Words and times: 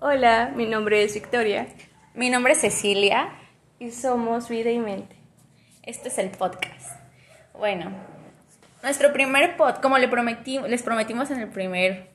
Hola, 0.00 0.52
mi 0.54 0.66
nombre 0.66 1.02
es 1.02 1.14
Victoria. 1.14 1.66
Mi 2.14 2.30
nombre 2.30 2.52
es 2.52 2.60
Cecilia. 2.60 3.30
Y 3.78 3.90
somos 3.90 4.48
Vida 4.48 4.70
y 4.70 4.78
Mente. 4.78 5.16
Este 5.82 6.08
es 6.08 6.18
el 6.18 6.30
podcast. 6.30 6.98
Bueno, 7.54 7.90
nuestro 8.82 9.12
primer 9.12 9.56
pod, 9.56 9.76
como 9.76 9.98
le 9.98 10.08
prometí, 10.08 10.58
les 10.58 10.82
prometimos 10.82 11.30
en 11.30 11.40
el 11.40 11.48
primer, 11.48 12.10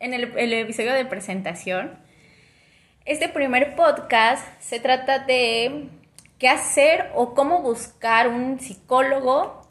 en 0.00 0.12
el, 0.14 0.36
el 0.36 0.52
episodio 0.52 0.92
de 0.92 1.04
presentación, 1.06 1.98
este 3.06 3.28
primer 3.28 3.76
podcast 3.76 4.46
se 4.60 4.80
trata 4.80 5.18
de 5.20 5.88
qué 6.38 6.48
hacer 6.48 7.10
o 7.14 7.34
cómo 7.34 7.60
buscar 7.62 8.28
un 8.28 8.58
psicólogo 8.60 9.62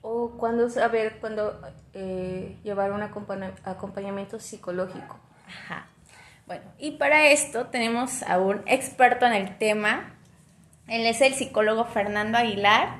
O 0.00 0.36
cuándo 0.38 0.70
saber 0.70 1.18
cuándo 1.20 1.60
eh, 1.92 2.56
llevar 2.62 2.92
un 2.92 3.02
acompaña- 3.02 3.54
acompañamiento 3.64 4.38
psicológico. 4.38 5.18
Ajá. 5.48 5.88
Bueno, 6.46 6.62
y 6.78 6.92
para 6.92 7.26
esto 7.26 7.66
tenemos 7.66 8.22
a 8.22 8.38
un 8.38 8.62
experto 8.66 9.26
en 9.26 9.32
el 9.32 9.58
tema. 9.58 10.14
Él 10.86 11.04
es 11.04 11.20
el 11.20 11.34
psicólogo 11.34 11.86
Fernando 11.86 12.38
Aguilar. 12.38 12.98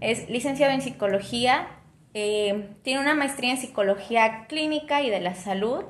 Es 0.00 0.28
licenciado 0.28 0.72
en 0.72 0.82
psicología. 0.82 1.68
eh, 2.14 2.70
tiene 2.82 3.00
una 3.00 3.14
maestría 3.14 3.52
en 3.52 3.58
psicología 3.58 4.46
clínica 4.48 5.02
y 5.02 5.10
de 5.10 5.20
la 5.20 5.36
salud. 5.36 5.84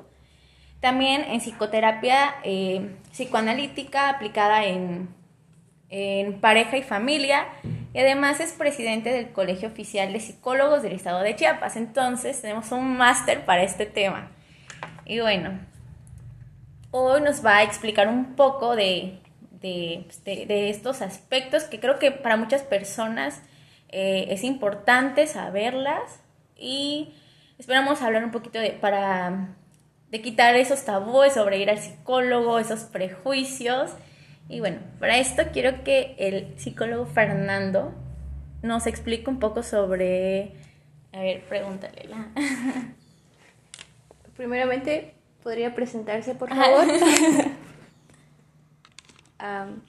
También 0.79 1.23
en 1.23 1.41
psicoterapia 1.41 2.35
eh, 2.43 2.95
psicoanalítica 3.11 4.09
aplicada 4.09 4.65
en, 4.65 5.09
en 5.89 6.39
pareja 6.39 6.77
y 6.77 6.83
familia. 6.83 7.47
Y 7.95 7.99
además 7.99 8.39
es 8.39 8.51
presidente 8.53 9.11
del 9.11 9.31
Colegio 9.31 9.69
Oficial 9.69 10.13
de 10.13 10.19
Psicólogos 10.19 10.83
del 10.83 10.93
Estado 10.93 11.21
de 11.21 11.35
Chiapas. 11.35 11.77
Entonces 11.77 12.39
tenemos 12.39 12.71
un 12.71 12.95
máster 12.95 13.43
para 13.45 13.63
este 13.63 13.87
tema. 13.87 14.29
Y 15.05 15.19
bueno, 15.19 15.59
hoy 16.91 17.21
nos 17.21 17.45
va 17.45 17.57
a 17.57 17.63
explicar 17.63 18.07
un 18.07 18.35
poco 18.35 18.75
de, 18.75 19.19
pues, 19.59 20.23
de- 20.23 20.45
de 20.45 20.69
estos 20.69 21.01
aspectos 21.01 21.63
que 21.65 21.79
creo 21.79 21.99
que 21.99 22.11
para 22.11 22.37
muchas 22.37 22.63
personas 22.63 23.41
eh, 23.89 24.27
es 24.29 24.43
importante 24.43 25.27
saberlas 25.27 26.21
y 26.57 27.13
esperamos 27.57 28.01
hablar 28.01 28.23
un 28.23 28.31
poquito 28.31 28.59
de, 28.59 28.71
para, 28.71 29.55
de 30.09 30.21
quitar 30.21 30.55
esos 30.55 30.85
tabúes 30.85 31.33
sobre 31.33 31.57
ir 31.59 31.69
al 31.69 31.79
psicólogo, 31.79 32.59
esos 32.59 32.81
prejuicios. 32.81 33.91
Y 34.49 34.59
bueno, 34.59 34.79
para 34.99 35.17
esto 35.17 35.43
quiero 35.53 35.83
que 35.83 36.15
el 36.17 36.57
psicólogo 36.59 37.05
Fernando 37.05 37.93
nos 38.63 38.85
explique 38.87 39.29
un 39.29 39.39
poco 39.39 39.63
sobre... 39.63 40.53
A 41.13 41.19
ver, 41.19 41.41
pregúntale. 41.43 42.05
Primeramente, 44.35 45.13
¿podría 45.43 45.73
presentarse, 45.75 46.35
por 46.35 46.49
favor? 46.49 46.85
Am, 49.39 49.81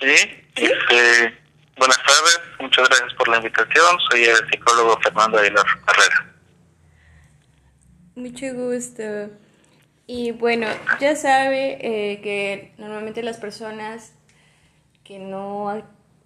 Sí, 0.00 0.14
este, 0.56 1.34
buenas 1.78 1.96
tardes, 1.98 2.40
muchas 2.60 2.88
gracias 2.88 3.14
por 3.14 3.28
la 3.28 3.36
invitación. 3.38 3.98
Soy 4.10 4.24
el 4.24 4.36
psicólogo 4.50 4.98
Fernando 5.02 5.38
Aguilar 5.38 5.64
Herrera. 5.88 6.34
mucho 8.16 8.46
gusto. 8.54 9.02
Y 10.06 10.32
bueno, 10.32 10.66
ya 11.00 11.16
sabe 11.16 11.78
eh, 11.80 12.20
que 12.20 12.74
normalmente 12.76 13.22
las 13.22 13.38
personas 13.38 14.12
que 15.04 15.18
no 15.18 15.70
han 15.70 15.84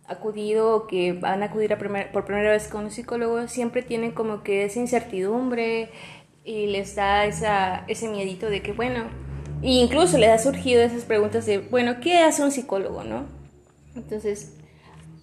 acudido 0.09 0.75
o 0.75 0.87
que 0.89 1.13
van 1.13 1.43
a 1.43 1.47
acudir 1.47 1.73
a 1.73 1.79
primer- 1.79 2.11
por 2.11 2.25
primera 2.25 2.51
vez 2.51 2.67
con 2.69 2.85
un 2.85 2.91
psicólogo 2.91 3.47
siempre 3.47 3.83
tienen 3.83 4.11
como 4.13 4.43
que 4.43 4.65
esa 4.65 4.81
incertidumbre 4.81 5.91
y 6.49 6.67
les 6.67 6.95
da 6.95 7.27
esa, 7.27 7.85
ese 7.89 8.09
miedito 8.09 8.49
de 8.49 8.63
que, 8.63 8.73
bueno, 8.73 9.11
e 9.63 9.69
incluso 9.69 10.17
les 10.17 10.31
ha 10.31 10.39
surgido 10.39 10.83
esas 10.83 11.05
preguntas 11.05 11.45
de, 11.45 11.59
bueno, 11.59 12.01
¿qué 12.01 12.21
hace 12.21 12.43
un 12.43 12.51
psicólogo, 12.51 13.05
no? 13.05 13.29
Entonces, 13.95 14.57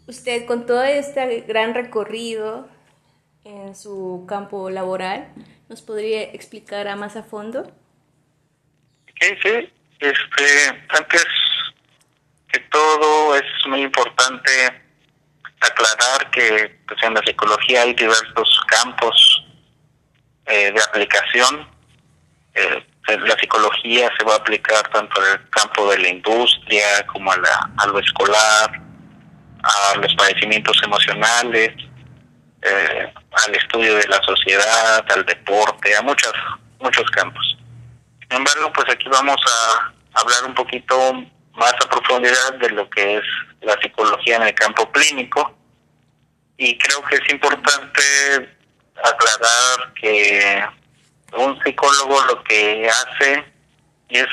usted 0.05 0.45
con 0.45 0.67
todo 0.67 0.83
este 0.83 1.41
gran 1.41 1.73
recorrido 1.73 2.69
en 3.43 3.75
su 3.75 4.25
campo 4.27 4.69
laboral, 4.69 5.33
¿nos 5.67 5.81
podría 5.81 6.21
explicar 6.21 6.87
a 6.87 6.95
más 6.95 7.15
a 7.15 7.23
fondo? 7.23 7.63
Sí, 9.19 9.29
sí, 9.41 9.73
este, 10.01 10.85
antes 10.89 11.25
que 12.49 12.59
todo 12.71 13.35
es 13.35 13.45
muy 13.67 13.81
importante 13.81 14.51
aclarar 15.59 16.29
que 16.29 16.79
pues, 16.87 17.01
en 17.01 17.15
la 17.15 17.21
psicología 17.25 17.81
hay 17.81 17.95
diversos 17.95 18.61
campos 18.67 19.34
eh, 20.47 20.71
de 20.71 20.81
aplicación. 20.81 21.67
Eh, 22.53 22.83
la 23.07 23.35
psicología 23.37 24.09
se 24.17 24.23
va 24.23 24.33
a 24.33 24.37
aplicar 24.37 24.87
tanto 24.89 25.21
el 25.25 25.49
campo 25.49 25.89
de 25.91 25.99
la 25.99 26.09
industria 26.09 27.05
como 27.07 27.31
a, 27.31 27.37
la, 27.37 27.69
a 27.77 27.87
lo 27.87 27.99
escolar, 27.99 28.81
a 29.63 29.97
los 29.97 30.15
padecimientos 30.15 30.81
emocionales, 30.83 31.71
eh, 32.61 33.13
al 33.45 33.55
estudio 33.55 33.95
de 33.95 34.07
la 34.07 34.21
sociedad, 34.23 35.05
al 35.11 35.25
deporte, 35.25 35.95
a 35.95 36.01
muchos, 36.01 36.33
muchos 36.79 37.09
campos. 37.11 37.57
Sin 38.21 38.37
embargo, 38.37 38.71
pues 38.73 38.87
aquí 38.91 39.07
vamos 39.07 39.37
a 39.37 39.93
hablar 40.19 40.45
un 40.45 40.55
poquito 40.55 41.13
más 41.53 41.73
a 41.73 41.89
profundidad 41.89 42.53
de 42.59 42.69
lo 42.71 42.89
que 42.89 43.17
es 43.17 43.23
la 43.61 43.79
psicología 43.81 44.37
en 44.37 44.43
el 44.43 44.55
campo 44.55 44.91
clínico 44.91 45.55
y 46.57 46.77
creo 46.77 47.03
que 47.03 47.15
es 47.15 47.29
importante 47.31 48.54
aclarar 49.03 49.93
que 49.93 50.65
un 51.33 51.59
psicólogo 51.63 52.23
lo 52.25 52.43
que 52.43 52.89
hace 52.89 53.45
es 54.09 54.27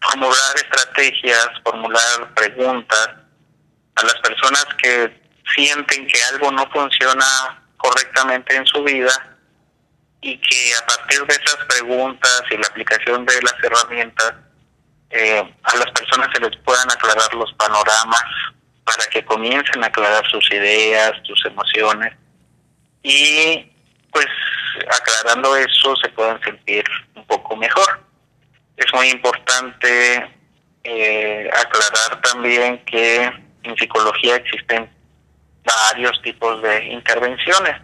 formular 0.00 0.56
estrategias, 0.56 1.48
formular 1.64 2.34
preguntas 2.34 3.10
a 3.96 4.02
las 4.02 4.14
personas 4.16 4.66
que 4.82 5.20
sienten 5.54 6.06
que 6.06 6.22
algo 6.32 6.52
no 6.52 6.70
funciona 6.70 7.62
correctamente 7.76 8.54
en 8.54 8.66
su 8.66 8.82
vida 8.84 9.36
y 10.20 10.38
que 10.38 10.74
a 10.74 10.86
partir 10.86 11.24
de 11.26 11.34
esas 11.34 11.64
preguntas 11.66 12.42
y 12.50 12.56
la 12.56 12.66
aplicación 12.66 13.24
de 13.24 13.42
las 13.42 13.54
herramientas 13.62 14.34
eh, 15.10 15.54
a 15.62 15.76
las 15.76 15.90
personas 15.92 16.28
se 16.34 16.40
les 16.40 16.56
puedan 16.58 16.90
aclarar 16.90 17.32
los 17.34 17.52
panoramas 17.54 18.24
para 18.84 19.04
que 19.10 19.24
comiencen 19.24 19.82
a 19.82 19.86
aclarar 19.86 20.28
sus 20.30 20.50
ideas, 20.50 21.12
sus 21.24 21.44
emociones 21.46 22.14
y 23.02 23.70
pues 24.12 24.26
aclarando 24.88 25.56
eso 25.56 25.96
se 25.96 26.08
puedan 26.10 26.40
sentir 26.42 26.84
un 27.14 27.24
poco 27.26 27.56
mejor. 27.56 28.00
Es 28.76 28.86
muy 28.94 29.08
importante 29.08 30.30
eh, 30.84 31.50
aclarar 31.52 32.20
también 32.22 32.84
que 32.84 33.30
en 33.62 33.76
psicología 33.76 34.36
existen 34.36 34.88
varios 35.64 36.20
tipos 36.22 36.62
de 36.62 36.84
intervenciones. 36.86 37.76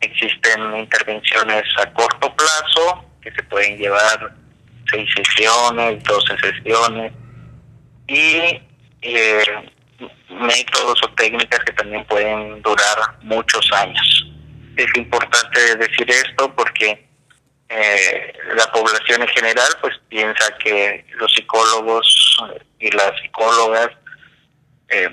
Existen 0.00 0.76
intervenciones 0.76 1.62
a 1.78 1.92
corto 1.92 2.34
plazo 2.34 3.04
que 3.20 3.30
se 3.32 3.42
pueden 3.44 3.78
llevar 3.78 4.34
seis 4.90 5.08
sesiones, 5.14 6.02
doce 6.02 6.36
sesiones 6.38 7.12
y 8.08 8.60
eh, 9.02 9.44
métodos 10.28 11.00
o 11.04 11.08
técnicas 11.14 11.60
que 11.60 11.72
también 11.72 12.04
pueden 12.06 12.60
durar 12.62 12.98
muchos 13.22 13.70
años. 13.72 14.31
Es 14.76 14.96
importante 14.96 15.76
decir 15.76 16.10
esto 16.10 16.54
porque 16.54 17.06
eh, 17.68 18.32
la 18.54 18.70
población 18.72 19.22
en 19.22 19.28
general 19.28 19.68
pues 19.80 19.94
piensa 20.08 20.56
que 20.58 21.04
los 21.14 21.32
psicólogos 21.32 22.38
y 22.78 22.90
las 22.90 23.12
psicólogas 23.20 23.90
eh, 24.88 25.10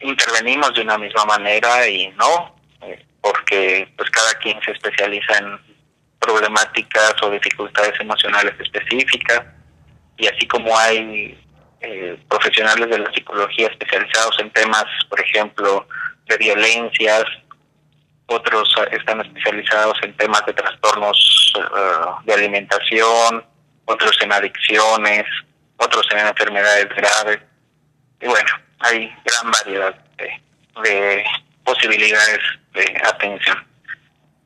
intervenimos 0.00 0.74
de 0.74 0.82
una 0.82 0.98
misma 0.98 1.24
manera 1.24 1.86
y 1.88 2.08
no, 2.12 2.56
eh, 2.82 3.04
porque 3.20 3.88
pues 3.96 4.10
cada 4.10 4.34
quien 4.34 4.60
se 4.62 4.72
especializa 4.72 5.38
en 5.38 5.58
problemáticas 6.18 7.14
o 7.22 7.30
dificultades 7.30 7.98
emocionales 8.00 8.54
específicas. 8.58 9.42
Y 10.16 10.26
así 10.26 10.46
como 10.46 10.76
hay 10.78 11.38
eh, 11.80 12.18
profesionales 12.28 12.88
de 12.88 12.98
la 12.98 13.12
psicología 13.12 13.68
especializados 13.68 14.38
en 14.38 14.50
temas, 14.50 14.84
por 15.08 15.20
ejemplo, 15.20 15.86
de 16.26 16.36
violencias, 16.38 17.24
otros 18.26 18.74
eh, 18.78 18.96
están 18.96 19.20
especializados 19.20 19.96
en 20.02 20.16
temas 20.16 20.44
de 20.46 20.52
trastornos 20.52 21.54
eh, 21.56 21.60
de 22.24 22.34
alimentación, 22.34 23.44
otros 23.84 24.16
en 24.22 24.32
adicciones, 24.32 25.24
otros 25.76 26.06
en 26.12 26.26
enfermedades 26.26 26.88
graves. 26.88 27.40
Y 28.20 28.26
bueno, 28.26 28.50
hay 28.80 29.14
gran 29.24 29.50
variedad 29.50 29.94
de, 30.16 30.42
de 30.82 31.24
posibilidades 31.64 32.40
de 32.72 33.02
atención. 33.04 33.66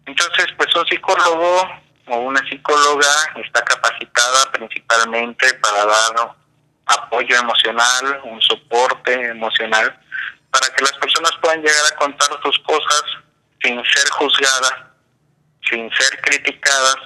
Entonces, 0.06 0.46
pues 0.56 0.74
un 0.74 0.86
psicólogo 0.86 1.68
o 2.06 2.16
una 2.20 2.40
psicóloga 2.48 3.12
está 3.36 3.62
capacitada 3.62 4.50
principalmente 4.52 5.52
para 5.54 5.84
dar 5.84 6.34
apoyo 6.86 7.36
emocional, 7.36 8.20
un 8.24 8.40
soporte 8.40 9.12
emocional, 9.12 9.98
para 10.50 10.74
que 10.74 10.82
las 10.82 10.94
personas 10.94 11.32
puedan 11.42 11.60
llegar 11.60 11.84
a 11.92 11.96
contar 11.96 12.28
sus 12.42 12.58
cosas 12.60 13.02
sin 13.62 13.82
ser 13.84 14.08
juzgadas, 14.10 14.74
sin 15.68 15.90
ser 15.92 16.20
criticadas 16.22 16.96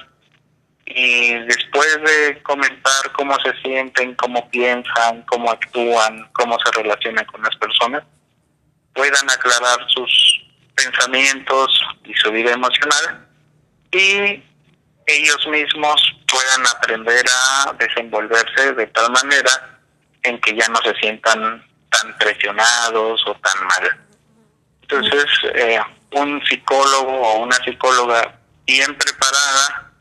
y 0.84 1.34
después 1.44 1.98
de 2.02 2.42
comentar 2.42 3.12
cómo 3.12 3.34
se 3.40 3.54
sienten, 3.62 4.14
cómo 4.16 4.48
piensan, 4.50 5.22
cómo 5.22 5.50
actúan, 5.50 6.28
cómo 6.32 6.58
se 6.58 6.70
relacionan 6.82 7.24
con 7.26 7.42
las 7.42 7.56
personas, 7.56 8.04
puedan 8.94 9.30
aclarar 9.30 9.78
sus 9.88 10.44
pensamientos 10.74 11.82
y 12.04 12.14
su 12.14 12.30
vida 12.30 12.52
emocional 12.52 13.26
y 13.90 14.42
ellos 15.06 15.46
mismos 15.48 16.16
puedan 16.30 16.66
aprender 16.66 17.24
a 17.28 17.72
desenvolverse 17.74 18.72
de 18.74 18.86
tal 18.88 19.10
manera 19.12 19.80
en 20.22 20.40
que 20.40 20.54
ya 20.54 20.68
no 20.68 20.78
se 20.82 20.94
sientan 20.94 21.64
tan 21.90 22.18
presionados 22.18 23.22
o 23.26 23.34
tan 23.34 23.66
mal. 23.66 24.00
Entonces, 24.82 25.26
eh, 25.54 25.80
un 26.12 26.42
psicólogo 26.44 27.10
o 27.10 27.38
una 27.40 27.56
psicóloga 27.56 28.38
bien 28.66 28.96
preparada 28.96 29.92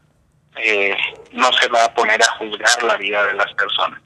eh, 0.57 0.95
no 1.31 1.51
se 1.53 1.67
va 1.69 1.85
a 1.85 1.93
poner 1.93 2.21
a 2.21 2.37
juzgar 2.37 2.83
la 2.83 2.97
vida 2.97 3.25
de 3.27 3.33
las 3.33 3.53
personas. 3.53 4.01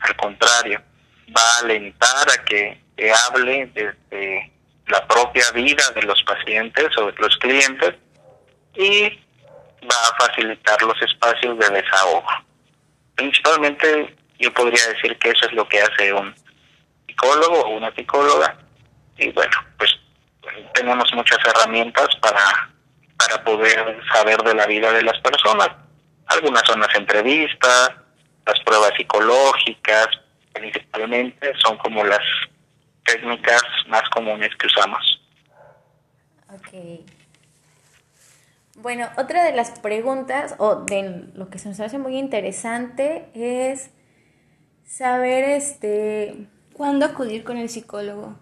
Al 0.00 0.16
contrario, 0.16 0.82
va 1.36 1.42
a 1.42 1.58
alentar 1.60 2.30
a 2.30 2.44
que, 2.44 2.82
que 2.96 3.12
hable 3.12 3.70
desde 3.72 4.52
la 4.88 5.06
propia 5.06 5.50
vida 5.52 5.82
de 5.94 6.02
los 6.02 6.22
pacientes 6.24 6.88
o 6.98 7.06
de 7.06 7.14
los 7.18 7.36
clientes 7.38 7.94
y 8.74 9.08
va 9.84 9.96
a 10.08 10.26
facilitar 10.26 10.82
los 10.82 11.00
espacios 11.02 11.58
de 11.58 11.70
desahogo. 11.70 12.26
Principalmente 13.14 14.16
yo 14.38 14.52
podría 14.52 14.86
decir 14.88 15.16
que 15.18 15.30
eso 15.30 15.46
es 15.46 15.52
lo 15.52 15.68
que 15.68 15.80
hace 15.80 16.12
un 16.12 16.34
psicólogo 17.06 17.60
o 17.60 17.76
una 17.76 17.94
psicóloga 17.94 18.56
y 19.18 19.30
bueno, 19.30 19.52
pues 19.78 19.94
tenemos 20.74 21.12
muchas 21.14 21.38
herramientas 21.46 22.08
para, 22.20 22.70
para 23.18 23.44
poder 23.44 24.00
saber 24.12 24.42
de 24.42 24.54
la 24.54 24.66
vida 24.66 24.92
de 24.92 25.02
las 25.02 25.18
personas. 25.20 25.68
Algunas 26.26 26.62
son 26.66 26.80
las 26.80 26.94
entrevistas, 26.94 27.90
las 28.46 28.60
pruebas 28.60 28.92
psicológicas, 28.96 30.08
principalmente 30.52 31.52
son 31.64 31.76
como 31.78 32.04
las 32.04 32.22
técnicas 33.04 33.62
más 33.88 34.08
comunes 34.10 34.50
que 34.56 34.66
usamos. 34.66 35.20
Ok. 36.52 37.00
Bueno, 38.76 39.10
otra 39.18 39.44
de 39.44 39.52
las 39.52 39.78
preguntas, 39.80 40.54
o 40.58 40.76
de 40.76 41.26
lo 41.34 41.50
que 41.50 41.58
se 41.58 41.68
nos 41.68 41.80
hace 41.80 41.98
muy 41.98 42.16
interesante, 42.16 43.28
es 43.34 43.90
saber 44.86 45.44
este 45.44 46.46
cuándo 46.72 47.04
acudir 47.04 47.44
con 47.44 47.58
el 47.58 47.68
psicólogo 47.68 48.38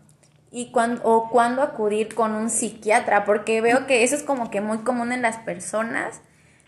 y 0.51 0.71
cuándo 0.71 1.03
o 1.05 1.29
cuándo 1.31 1.63
acudir 1.63 2.15
con 2.15 2.35
un 2.35 2.51
psiquiatra, 2.51 3.25
porque 3.25 3.61
veo 3.61 3.87
que 3.87 4.03
eso 4.03 4.15
es 4.15 4.23
como 4.23 4.51
que 4.51 4.61
muy 4.61 4.79
común 4.79 5.13
en 5.13 5.23
las 5.23 5.39
personas, 5.39 6.21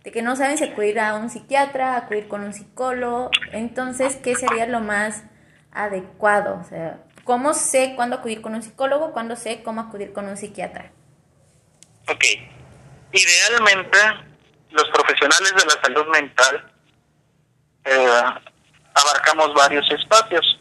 de 0.04 0.12
que 0.12 0.22
no 0.22 0.36
saben 0.36 0.58
si 0.58 0.64
acudir 0.64 0.98
a 0.98 1.14
un 1.14 1.30
psiquiatra, 1.30 1.96
acudir 1.96 2.28
con 2.28 2.42
un 2.42 2.52
psicólogo, 2.52 3.30
entonces, 3.52 4.16
¿qué 4.16 4.34
sería 4.34 4.66
lo 4.66 4.80
más 4.80 5.24
adecuado? 5.72 6.58
O 6.60 6.64
sea, 6.64 6.98
¿cómo 7.24 7.54
sé 7.54 7.94
cuándo 7.96 8.16
acudir 8.16 8.40
con 8.40 8.54
un 8.54 8.62
psicólogo, 8.62 9.12
cuándo 9.12 9.36
sé 9.36 9.62
cómo 9.62 9.80
acudir 9.80 10.12
con 10.12 10.26
un 10.26 10.36
psiquiatra? 10.36 10.90
Ok, 12.08 12.24
idealmente 13.12 13.98
los 14.70 14.88
profesionales 14.90 15.52
de 15.54 15.64
la 15.64 15.82
salud 15.82 16.06
mental 16.12 16.72
eh, 17.84 18.22
abarcamos 18.94 19.54
varios 19.54 19.90
espacios. 19.90 20.60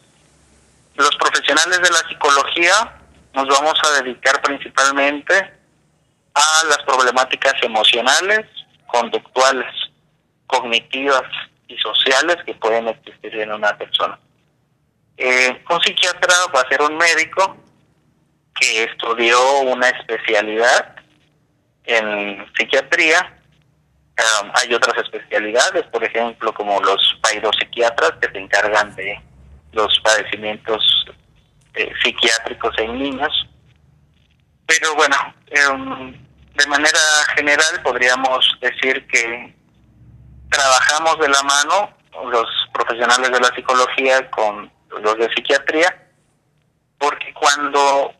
Los 0.96 1.16
profesionales 1.16 1.80
de 1.80 1.90
la 1.90 2.08
psicología 2.08 2.99
nos 3.34 3.48
vamos 3.48 3.74
a 3.84 4.02
dedicar 4.02 4.40
principalmente 4.42 5.34
a 6.34 6.64
las 6.68 6.78
problemáticas 6.84 7.54
emocionales, 7.62 8.46
conductuales, 8.86 9.72
cognitivas 10.46 11.22
y 11.68 11.76
sociales 11.78 12.36
que 12.44 12.54
pueden 12.54 12.88
existir 12.88 13.34
en 13.36 13.52
una 13.52 13.76
persona. 13.76 14.18
Eh, 15.16 15.62
un 15.68 15.80
psiquiatra 15.82 16.34
va 16.54 16.60
a 16.60 16.68
ser 16.68 16.82
un 16.82 16.96
médico 16.96 17.56
que 18.58 18.84
estudió 18.84 19.60
una 19.60 19.88
especialidad 19.88 20.96
en 21.84 22.46
psiquiatría. 22.56 23.36
Hay 24.54 24.74
otras 24.74 24.98
especialidades, 24.98 25.86
por 25.86 26.04
ejemplo, 26.04 26.52
como 26.52 26.80
los 26.80 27.18
psiquiatras 27.58 28.12
que 28.20 28.30
se 28.30 28.38
encargan 28.38 28.94
de 28.96 29.20
los 29.72 29.98
padecimientos 30.00 31.06
eh, 31.74 31.92
psiquiátricos 32.02 32.76
en 32.78 32.98
niños. 32.98 33.32
Pero 34.66 34.94
bueno, 34.94 35.16
um, 35.72 36.12
de 36.54 36.66
manera 36.66 36.98
general 37.36 37.82
podríamos 37.82 38.46
decir 38.60 39.06
que 39.08 39.54
trabajamos 40.50 41.18
de 41.18 41.28
la 41.28 41.42
mano 41.42 41.90
los 42.30 42.46
profesionales 42.72 43.30
de 43.30 43.40
la 43.40 43.54
psicología 43.54 44.30
con 44.30 44.70
los 44.90 45.18
de 45.18 45.28
psiquiatría, 45.34 46.08
porque 46.98 47.32
cuando 47.32 48.12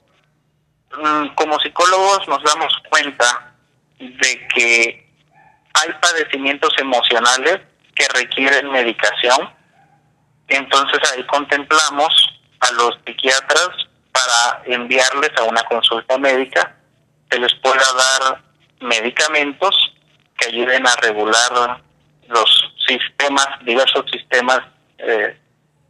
mm, 0.96 1.34
como 1.34 1.58
psicólogos 1.60 2.26
nos 2.28 2.42
damos 2.42 2.72
cuenta 2.88 3.52
de 3.98 4.48
que 4.54 5.10
hay 5.74 5.92
padecimientos 6.00 6.72
emocionales 6.78 7.60
que 7.94 8.06
requieren 8.14 8.70
medicación, 8.70 9.52
entonces 10.48 10.98
ahí 11.12 11.24
contemplamos 11.26 12.29
a 12.60 12.72
los 12.72 12.98
psiquiatras 13.04 13.70
para 14.12 14.62
enviarles 14.66 15.30
a 15.38 15.44
una 15.44 15.62
consulta 15.64 16.18
médica 16.18 16.76
que 17.30 17.38
les 17.38 17.54
pueda 17.54 17.84
dar 17.96 18.42
medicamentos 18.80 19.74
que 20.38 20.48
ayuden 20.48 20.86
a 20.86 20.96
regular 20.96 21.82
los 22.28 22.72
sistemas, 22.86 23.48
diversos 23.64 24.04
sistemas 24.10 24.60
eh, 24.98 25.36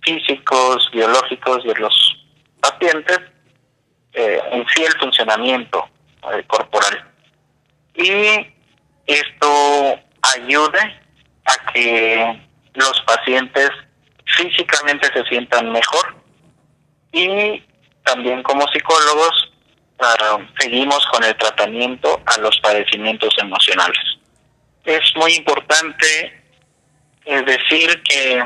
físicos, 0.03 0.89
biológicos 0.93 1.65
de 1.65 1.75
los 1.75 2.27
pacientes, 2.61 3.21
eh, 4.13 4.41
en 4.53 4.67
sí 4.69 4.83
el 4.85 4.93
funcionamiento 4.99 5.89
eh, 6.33 6.43
corporal. 6.47 7.05
Y 7.95 8.55
esto 9.07 10.01
ayude 10.35 11.01
a 11.45 11.73
que 11.73 12.43
los 12.75 13.01
pacientes 13.03 13.71
físicamente 14.37 15.09
se 15.13 15.25
sientan 15.25 15.73
mejor 15.73 16.20
y 17.13 17.63
también 18.05 18.43
como 18.43 18.67
psicólogos 18.69 19.53
uh, 19.99 20.43
seguimos 20.59 21.05
con 21.07 21.25
el 21.25 21.37
tratamiento 21.37 22.21
a 22.27 22.39
los 22.39 22.59
padecimientos 22.61 23.35
emocionales. 23.39 24.01
Es 24.85 25.15
muy 25.17 25.35
importante 25.35 26.43
eh, 27.25 27.43
decir 27.43 28.03
que 28.03 28.45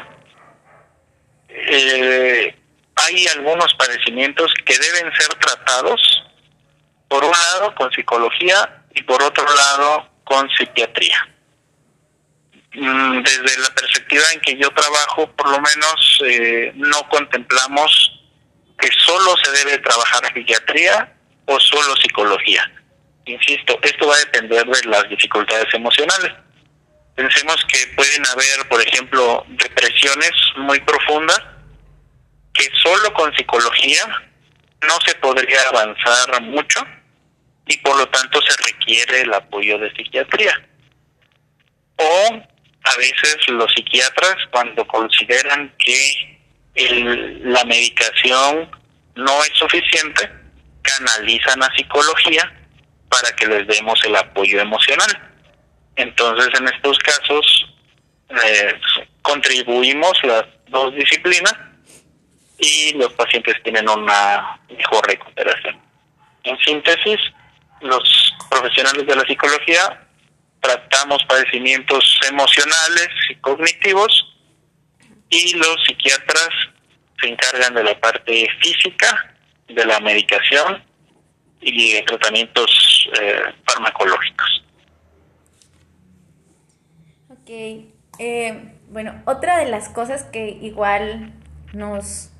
eh, 1.48 2.56
hay 2.96 3.26
algunos 3.36 3.72
padecimientos 3.74 4.52
que 4.64 4.76
deben 4.78 5.12
ser 5.14 5.28
tratados, 5.34 6.24
por 7.08 7.24
un 7.24 7.30
lado 7.30 7.74
con 7.74 7.90
psicología 7.92 8.84
y 8.94 9.02
por 9.02 9.22
otro 9.22 9.44
lado 9.44 10.08
con 10.24 10.48
psiquiatría. 10.50 11.28
Mm, 12.74 13.22
desde 13.22 13.62
la 13.62 13.70
perspectiva 13.74 14.24
en 14.32 14.40
que 14.40 14.56
yo 14.56 14.68
trabajo, 14.70 15.30
por 15.36 15.48
lo 15.48 15.60
menos 15.60 16.20
eh, 16.24 16.72
no 16.74 17.08
contemplamos 17.08 18.20
solo 19.24 19.36
se 19.42 19.50
debe 19.64 19.78
trabajar 19.78 20.32
psiquiatría 20.34 21.12
o 21.46 21.58
solo 21.60 21.96
psicología. 21.96 22.70
Insisto, 23.26 23.78
esto 23.82 24.06
va 24.06 24.14
a 24.14 24.18
depender 24.18 24.66
de 24.66 24.88
las 24.88 25.08
dificultades 25.08 25.72
emocionales. 25.72 26.32
Pensemos 27.14 27.56
que 27.68 27.86
pueden 27.94 28.26
haber, 28.26 28.68
por 28.68 28.80
ejemplo, 28.80 29.44
depresiones 29.48 30.32
muy 30.56 30.80
profundas 30.80 31.40
que 32.52 32.68
solo 32.82 33.12
con 33.14 33.34
psicología 33.34 34.04
no 34.82 34.98
se 35.06 35.14
podría 35.16 35.60
avanzar 35.68 36.42
mucho 36.42 36.80
y 37.66 37.76
por 37.78 37.96
lo 37.96 38.06
tanto 38.08 38.40
se 38.42 38.56
requiere 38.62 39.22
el 39.22 39.32
apoyo 39.32 39.78
de 39.78 39.92
psiquiatría. 39.94 40.52
O 41.96 42.42
a 42.84 42.96
veces 42.96 43.38
los 43.48 43.72
psiquiatras 43.72 44.36
cuando 44.50 44.86
consideran 44.86 45.72
que 45.78 46.40
la 47.44 47.64
medicación 47.64 48.83
no 49.16 49.44
es 49.44 49.52
suficiente, 49.54 50.30
canalizan 50.82 51.62
a 51.62 51.74
psicología 51.76 52.52
para 53.08 53.34
que 53.36 53.46
les 53.46 53.66
demos 53.66 54.02
el 54.04 54.16
apoyo 54.16 54.60
emocional. 54.60 55.32
Entonces, 55.96 56.48
en 56.58 56.68
estos 56.68 56.98
casos, 56.98 57.74
eh, 58.30 58.80
contribuimos 59.22 60.12
las 60.24 60.44
dos 60.68 60.94
disciplinas 60.94 61.54
y 62.58 62.92
los 62.94 63.12
pacientes 63.12 63.54
tienen 63.62 63.88
una 63.88 64.58
mejor 64.76 65.06
recuperación. 65.06 65.80
En 66.42 66.58
síntesis, 66.58 67.20
los 67.80 68.34
profesionales 68.50 69.06
de 69.06 69.16
la 69.16 69.24
psicología 69.24 70.06
tratamos 70.60 71.22
padecimientos 71.28 72.20
emocionales 72.28 73.08
y 73.28 73.34
cognitivos 73.36 74.34
y 75.28 75.54
los 75.54 75.76
psiquiatras 75.86 76.48
se 77.24 77.30
encargan 77.30 77.74
de 77.74 77.82
la 77.82 77.98
parte 77.98 78.46
física, 78.60 79.34
de 79.68 79.84
la 79.84 79.98
medicación 80.00 80.82
y 81.60 81.94
de 81.94 82.02
tratamientos 82.02 83.08
eh, 83.20 83.54
farmacológicos. 83.66 84.64
Ok. 87.30 87.50
Eh, 88.18 88.74
bueno, 88.88 89.22
otra 89.24 89.58
de 89.58 89.66
las 89.66 89.88
cosas 89.88 90.24
que 90.24 90.50
igual 90.50 91.32
nos, 91.72 92.30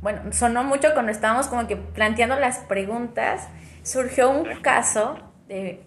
bueno, 0.00 0.32
sonó 0.32 0.62
mucho 0.62 0.92
cuando 0.92 1.10
estábamos 1.10 1.46
como 1.48 1.66
que 1.66 1.76
planteando 1.76 2.38
las 2.38 2.58
preguntas, 2.58 3.48
surgió 3.82 4.28
un 4.28 4.60
caso 4.60 5.18
de 5.48 5.82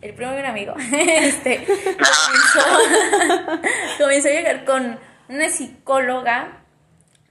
el 0.00 0.14
primo 0.14 0.30
de 0.30 0.40
un 0.40 0.46
amigo, 0.46 0.74
este, 0.92 1.64
comenzó, 1.66 3.62
comenzó 3.98 4.28
a 4.28 4.30
llegar 4.30 4.64
con 4.64 4.98
una 5.28 5.48
psicóloga 5.48 6.57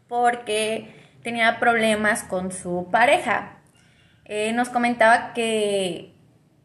porque 0.07 0.95
tenía 1.23 1.59
problemas 1.59 2.23
con 2.23 2.51
su 2.51 2.87
pareja. 2.91 3.57
Eh, 4.25 4.53
nos 4.53 4.69
comentaba 4.69 5.33
que, 5.33 6.13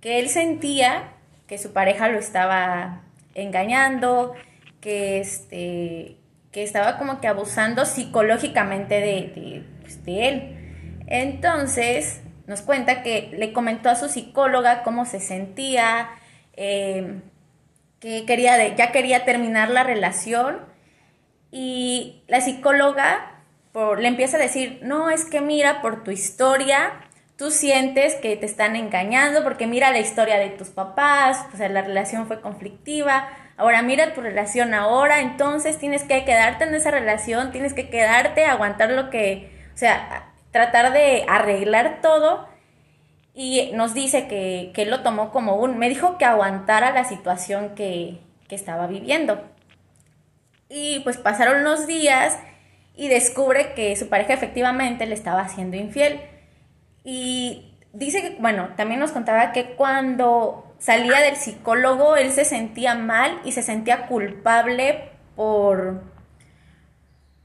que 0.01 0.19
él 0.19 0.29
sentía 0.29 1.13
que 1.47 1.59
su 1.59 1.73
pareja 1.73 2.09
lo 2.09 2.19
estaba 2.19 3.03
engañando, 3.35 4.35
que, 4.81 5.21
este, 5.21 6.17
que 6.51 6.63
estaba 6.63 6.99
como 6.99 7.21
que 7.21 7.29
abusando 7.29 7.85
psicológicamente 7.85 9.01
de, 9.01 9.65
pues, 9.81 10.05
de, 10.05 10.29
él. 10.29 11.03
Entonces 11.07 12.21
nos 12.47 12.63
cuenta 12.63 13.03
que 13.03 13.31
le 13.37 13.53
comentó 13.53 13.91
a 13.91 13.97
su 13.97 14.09
psicóloga 14.09 14.83
cómo 14.83 15.05
se 15.05 15.21
sentía, 15.21 16.11
eh, 16.55 17.21
que 18.01 18.25
quería 18.27 18.75
ya 18.75 18.93
quería 18.93 19.25
terminar 19.25 19.71
la 19.71 19.85
relación 19.85 20.59
y 21.51 22.23
la 22.27 22.41
psicóloga 22.41 23.32
por, 23.73 24.01
le 24.01 24.09
empieza 24.09 24.37
a 24.37 24.41
decir, 24.41 24.81
no, 24.83 25.11
es 25.11 25.25
que 25.25 25.41
mira 25.41 25.81
por 25.81 26.05
tu 26.05 26.11
historia, 26.11 26.93
tú 27.37 27.51
sientes 27.51 28.15
que 28.17 28.37
te 28.37 28.47
están 28.47 28.77
engañando 28.77 29.43
porque 29.43 29.67
mira 29.67 29.91
la 29.91 29.99
historia 29.99 30.39
de 30.39 30.51
tus 30.51 30.69
papás, 30.69 31.47
o 31.53 31.57
sea, 31.57 31.69
la 31.69 31.83
relación 31.83 32.27
fue 32.27 32.41
conflictiva, 32.41 33.29
ahora 33.57 33.83
mira 33.83 34.15
tu 34.15 34.21
relación 34.21 34.75
ahora, 34.75 35.21
entonces 35.21 35.79
tienes 35.79 36.05
que 36.05 36.25
quedarte 36.25 36.65
en 36.65 36.75
esa 36.75 36.91
relación, 36.91 37.51
tienes 37.51 37.75
que 37.75 37.89
quedarte, 37.89 38.45
aguantar 38.45 38.91
lo 38.91 39.11
que, 39.11 39.51
o 39.75 39.79
sea, 39.79 40.33
tratar 40.51 40.93
de 40.93 41.25
arreglar 41.27 42.01
todo 42.03 42.47
y 43.35 43.71
nos 43.73 43.95
dice 43.95 44.29
que, 44.29 44.71
que 44.75 44.85
lo 44.85 45.03
tomó 45.03 45.33
como 45.33 45.57
un, 45.57 45.79
me 45.79 45.89
dijo 45.89 46.19
que 46.19 46.27
aguantara 46.27 46.93
la 46.93 47.05
situación 47.05 47.75
que, 47.75 48.21
que 48.49 48.55
estaba 48.55 48.87
viviendo. 48.87 49.43
Y 50.69 51.01
pues 51.01 51.17
pasaron 51.17 51.65
los 51.65 51.87
días 51.87 52.39
y 52.95 53.09
descubre 53.09 53.75
que 53.75 53.97
su 53.97 54.09
pareja 54.09 54.35
efectivamente 54.35 55.07
le 55.07 55.15
estaba 55.15 55.41
haciendo 55.41 55.77
infiel. 55.77 56.21
Y 57.05 57.77
dice 57.93 58.23
que, 58.23 58.37
bueno, 58.41 58.71
también 58.77 59.01
nos 59.01 59.13
contaba 59.13 59.53
que 59.53 59.75
cuando 59.75 60.75
salía 60.79 61.21
del 61.21 61.37
psicólogo, 61.37 62.17
él 62.17 62.33
se 62.33 62.45
sentía 62.45 62.95
mal 62.95 63.41
y 63.45 63.53
se 63.53 63.63
sentía 63.63 64.07
culpable 64.07 65.11
por, 65.37 66.03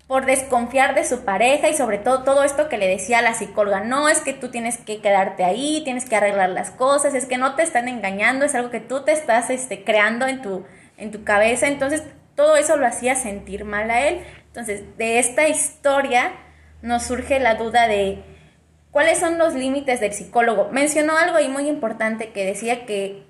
por 0.07 0.25
desconfiar 0.25 0.95
de 0.95 1.05
su 1.05 1.23
pareja 1.23 1.69
y 1.69 1.73
sobre 1.73 1.97
todo 1.97 2.23
todo 2.23 2.43
esto 2.43 2.67
que 2.69 2.77
le 2.77 2.87
decía 2.87 3.21
la 3.21 3.33
psicóloga, 3.33 3.81
no 3.81 4.09
es 4.09 4.21
que 4.21 4.33
tú 4.33 4.49
tienes 4.49 4.77
que 4.77 5.01
quedarte 5.01 5.43
ahí, 5.43 5.81
tienes 5.83 6.05
que 6.05 6.15
arreglar 6.15 6.49
las 6.49 6.71
cosas, 6.71 7.13
es 7.13 7.25
que 7.25 7.37
no 7.37 7.55
te 7.55 7.63
están 7.63 7.87
engañando, 7.87 8.45
es 8.45 8.55
algo 8.55 8.69
que 8.69 8.79
tú 8.79 9.03
te 9.03 9.11
estás 9.11 9.49
este, 9.49 9.83
creando 9.83 10.27
en 10.27 10.41
tu, 10.41 10.65
en 10.97 11.11
tu 11.11 11.23
cabeza, 11.23 11.67
entonces 11.67 12.03
todo 12.35 12.55
eso 12.55 12.77
lo 12.77 12.85
hacía 12.85 13.15
sentir 13.15 13.65
mal 13.65 13.89
a 13.91 14.07
él. 14.07 14.21
Entonces, 14.57 14.97
de 14.97 15.19
esta 15.19 15.47
historia 15.47 16.31
nos 16.81 17.03
surge 17.03 17.39
la 17.39 17.53
duda 17.53 17.87
de 17.87 18.23
cuáles 18.89 19.19
son 19.19 19.37
los 19.37 19.53
límites 19.53 19.99
del 19.99 20.13
psicólogo. 20.13 20.69
Mencionó 20.71 21.15
algo 21.15 21.37
ahí 21.37 21.47
muy 21.47 21.69
importante 21.69 22.31
que 22.31 22.43
decía 22.43 22.87
que 22.87 23.23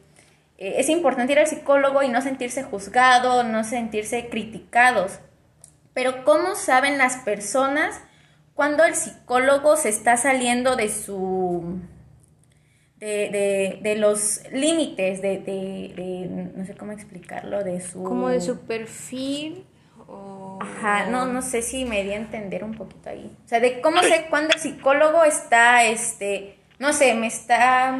eh, 0.57 0.75
es 0.77 0.87
importante 0.87 1.33
ir 1.33 1.39
al 1.39 1.47
psicólogo 1.47 2.01
y 2.01 2.07
no 2.07 2.21
sentirse 2.21 2.63
juzgado, 2.63 3.43
no 3.43 3.65
sentirse 3.65 4.29
criticados. 4.29 5.19
Pero 5.93 6.23
¿cómo 6.23 6.55
saben 6.55 6.97
las 6.97 7.17
personas 7.17 7.99
cuando 8.53 8.85
el 8.85 8.95
psicólogo 8.95 9.75
se 9.75 9.89
está 9.89 10.15
saliendo 10.15 10.77
de 10.77 10.87
su... 10.87 11.81
de, 13.01 13.81
de, 13.83 13.95
los 13.97 14.43
límites, 14.53 15.21
de, 15.21 15.39
de, 15.39 16.29
no 16.55 16.65
sé 16.65 16.73
cómo 16.73 16.93
explicarlo, 16.93 17.65
de 17.65 17.81
su... 17.81 18.01
Como 18.01 18.29
de 18.29 18.39
su 18.39 18.61
perfil. 18.61 19.65
Ajá, 20.59 21.05
no, 21.05 21.25
no 21.25 21.41
sé 21.41 21.61
si 21.61 21.85
me 21.85 22.03
di 22.03 22.11
a 22.11 22.15
entender 22.15 22.63
un 22.63 22.75
poquito 22.75 23.09
ahí. 23.09 23.35
O 23.45 23.47
sea, 23.47 23.59
de 23.59 23.81
cómo 23.81 24.01
sé 24.01 24.25
cuando 24.29 24.53
el 24.53 24.59
psicólogo 24.59 25.23
está, 25.23 25.83
este, 25.83 26.57
no 26.79 26.93
sé, 26.93 27.13
me 27.13 27.27
está 27.27 27.95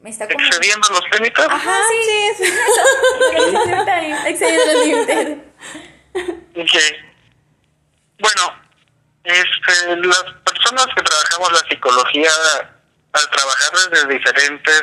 me 0.00 0.10
está 0.10 0.24
excediendo 0.24 0.88
los 0.90 1.02
límites. 1.12 1.46
Ajá, 1.48 1.76
sí, 1.90 1.96
sí 2.36 2.44
es 2.44 2.50
excediendo 4.26 4.72
los 4.72 4.86
límites. 4.86 5.38
Bueno, 8.20 8.54
este, 9.24 9.96
las 9.96 10.24
personas 10.44 10.86
que 10.94 11.02
trabajamos 11.02 11.52
la 11.52 11.68
psicología, 11.68 12.30
al 13.12 13.30
trabajar 13.30 13.90
desde 13.90 14.06
diferentes 14.08 14.82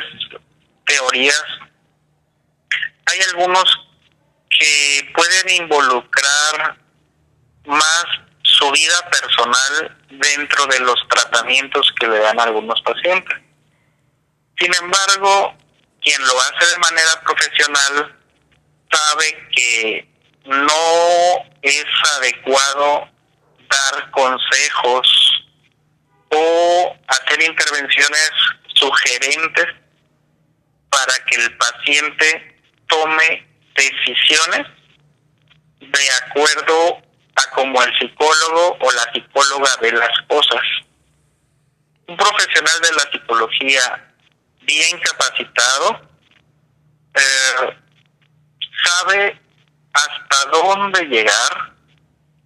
teorías, 0.84 1.44
hay 3.06 3.18
algunos 3.32 3.85
que 4.58 5.12
pueden 5.14 5.62
involucrar 5.62 6.78
más 7.66 8.04
su 8.42 8.70
vida 8.70 9.10
personal 9.10 9.96
dentro 10.10 10.66
de 10.66 10.80
los 10.80 10.96
tratamientos 11.08 11.92
que 11.98 12.06
le 12.06 12.18
dan 12.18 12.40
algunos 12.40 12.80
pacientes. 12.82 13.36
Sin 14.58 14.72
embargo, 14.74 15.54
quien 16.00 16.20
lo 16.26 16.40
hace 16.40 16.70
de 16.70 16.78
manera 16.78 17.20
profesional 17.24 18.16
sabe 18.90 19.48
que 19.54 20.08
no 20.44 21.44
es 21.62 21.84
adecuado 22.18 23.08
dar 23.68 24.10
consejos 24.12 25.44
o 26.30 26.96
hacer 27.08 27.42
intervenciones 27.42 28.30
sugerentes 28.74 29.66
para 30.88 31.24
que 31.26 31.36
el 31.36 31.56
paciente 31.56 32.60
tome 32.88 33.46
decisiones 33.76 34.66
de 35.80 36.10
acuerdo 36.26 37.02
a 37.36 37.50
como 37.54 37.82
el 37.82 37.92
psicólogo 37.98 38.78
o 38.80 38.92
la 38.92 39.12
psicóloga 39.12 39.70
ve 39.80 39.92
las 39.92 40.20
cosas. 40.28 40.62
Un 42.08 42.16
profesional 42.16 42.80
de 42.80 42.92
la 42.92 43.10
psicología 43.12 44.14
bien 44.62 44.98
capacitado, 45.00 46.00
eh, 47.14 47.76
sabe 48.84 49.40
hasta 49.92 50.50
dónde 50.50 51.04
llegar 51.04 51.72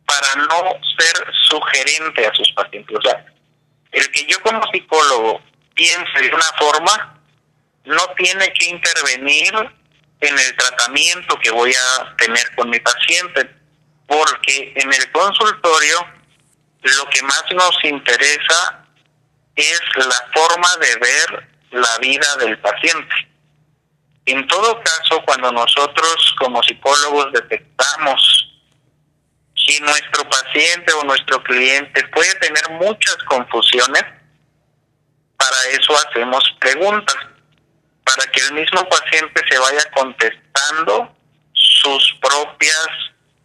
para 0.07 0.35
no 0.37 0.81
ser 0.99 1.35
sugerente 1.49 2.27
a 2.27 2.35
sus 2.35 2.51
pacientes. 2.53 2.97
O 2.97 3.03
sea, 3.03 3.25
el 3.93 4.11
que 4.11 4.27
yo 4.27 4.41
como 4.43 4.63
psicólogo 4.73 5.41
piense 5.75 6.21
de 6.21 6.35
una 6.35 6.53
forma, 6.59 7.21
no 7.85 8.07
tiene 8.17 8.53
que 8.53 8.67
intervenir 8.67 9.53
en 10.21 10.39
el 10.39 10.57
tratamiento 10.57 11.39
que 11.39 11.51
voy 11.51 11.73
a 11.73 12.17
tener 12.17 12.55
con 12.55 12.69
mi 12.69 12.79
paciente, 12.81 13.51
porque 14.07 14.73
en 14.77 14.93
el 14.93 15.11
consultorio 15.13 16.07
lo 16.83 17.09
que 17.11 17.23
más 17.23 17.45
nos 17.53 17.85
interesa 17.85 18.85
es 19.55 19.81
la 19.97 20.31
forma 20.33 20.77
de 20.77 20.97
ver 20.97 21.49
la 21.73 21.99
vida 21.99 22.37
del 22.39 22.59
paciente. 22.59 23.15
En 24.27 24.47
todo 24.47 24.81
caso, 24.83 25.23
cuando 25.25 25.51
nosotros 25.53 26.35
como 26.39 26.63
psicólogos 26.63 27.33
detectamos 27.33 28.49
que 29.55 29.81
nuestro 29.81 30.29
paciente 30.29 30.93
o 30.95 31.05
nuestro 31.05 31.43
cliente 31.43 32.07
puede 32.09 32.35
tener 32.37 32.71
muchas 32.71 33.17
confusiones, 33.29 34.05
para 35.37 35.57
eso 35.73 35.97
hacemos 36.07 36.45
preguntas, 36.61 37.17
para 38.15 38.31
que 38.33 38.41
el 38.41 38.55
mismo 38.55 38.89
paciente 38.89 39.43
se 39.49 39.59
vaya 39.59 39.91
contestando 39.95 41.17
sus 41.53 42.19
propias 42.21 42.89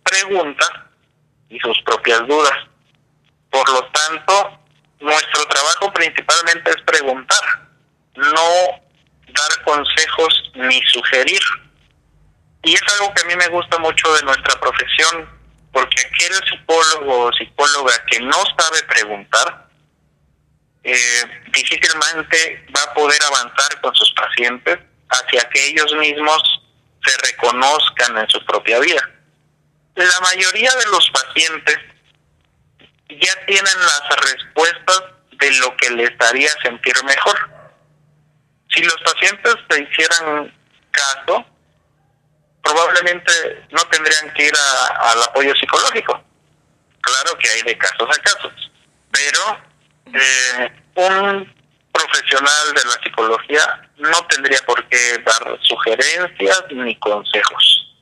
preguntas 0.03 0.69
y 1.49 1.59
sus 1.59 1.79
propias 1.83 2.25
dudas. 2.27 2.53
Por 3.49 3.69
lo 3.69 3.83
tanto, 3.91 4.59
nuestro 4.99 5.45
trabajo 5.45 5.93
principalmente 5.93 6.71
es 6.71 6.81
preguntar 6.83 7.65
no 8.15 8.81
dar 9.27 9.63
consejos 9.63 10.51
ni 10.55 10.81
sugerir. 10.87 11.41
Y 12.63 12.73
es 12.73 12.81
algo 12.93 13.13
que 13.13 13.21
a 13.21 13.25
mí 13.25 13.35
me 13.35 13.47
gusta 13.49 13.77
mucho 13.77 14.11
de 14.15 14.23
nuestra 14.23 14.59
profesión, 14.59 15.29
porque 15.71 16.01
aquel 16.01 16.33
psicólogo 16.49 17.25
o 17.25 17.33
psicóloga 17.33 17.93
que 18.09 18.19
no 18.21 18.43
sabe 18.57 18.81
preguntar, 18.87 19.64
eh, 20.85 21.41
difícilmente 21.51 22.65
va 22.75 22.83
a 22.83 22.93
poder 22.93 23.19
avanzar 23.23 23.81
con 23.81 23.93
sus 23.95 24.13
pacientes 24.13 24.77
hacia 25.09 25.49
que 25.49 25.67
ellos 25.67 25.93
mismos 25.95 26.61
se 27.03 27.17
reconozcan 27.27 28.17
en 28.17 28.29
su 28.29 28.43
propia 28.45 28.79
vida. 28.79 29.09
La 29.95 30.19
mayoría 30.21 30.71
de 30.71 30.85
los 30.91 31.09
pacientes 31.09 31.77
ya 33.09 33.45
tienen 33.45 33.79
las 33.79 34.33
respuestas 34.33 35.03
de 35.33 35.51
lo 35.59 35.75
que 35.77 35.89
les 35.91 36.11
haría 36.21 36.49
sentir 36.63 36.95
mejor 37.03 37.55
si 38.75 38.83
los 38.83 38.97
pacientes 39.03 39.55
te 39.69 39.81
hicieran 39.81 40.53
caso, 40.91 41.45
probablemente 42.61 43.65
no 43.71 43.81
tendrían 43.89 44.33
que 44.33 44.47
ir 44.47 44.53
al 44.99 45.23
apoyo 45.23 45.53
psicológico. 45.55 46.21
Claro 47.01 47.37
que 47.37 47.49
hay 47.49 47.61
de 47.61 47.77
casos 47.77 48.09
a 48.09 48.21
casos, 48.21 48.71
pero 49.11 49.61
eh, 50.13 50.71
un 50.95 51.53
profesional 51.91 52.73
de 52.75 52.85
la 52.85 53.03
psicología 53.03 53.89
no 53.97 54.25
tendría 54.27 54.59
por 54.65 54.87
qué 54.87 55.17
dar 55.25 55.57
sugerencias 55.61 56.63
ni 56.71 56.95
consejos. 56.99 57.95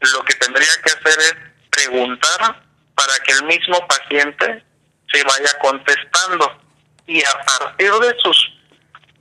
Lo 0.00 0.22
que 0.24 0.34
tendría 0.34 0.72
que 0.84 0.92
hacer 0.92 1.18
es 1.18 1.36
preguntar 1.70 2.62
para 2.94 3.18
que 3.24 3.32
el 3.32 3.44
mismo 3.44 3.86
paciente 3.86 4.64
se 5.12 5.24
vaya 5.24 5.58
contestando 5.60 6.60
y 7.06 7.22
a 7.22 7.40
partir 7.44 7.92
de 7.92 8.14
sus 8.18 8.52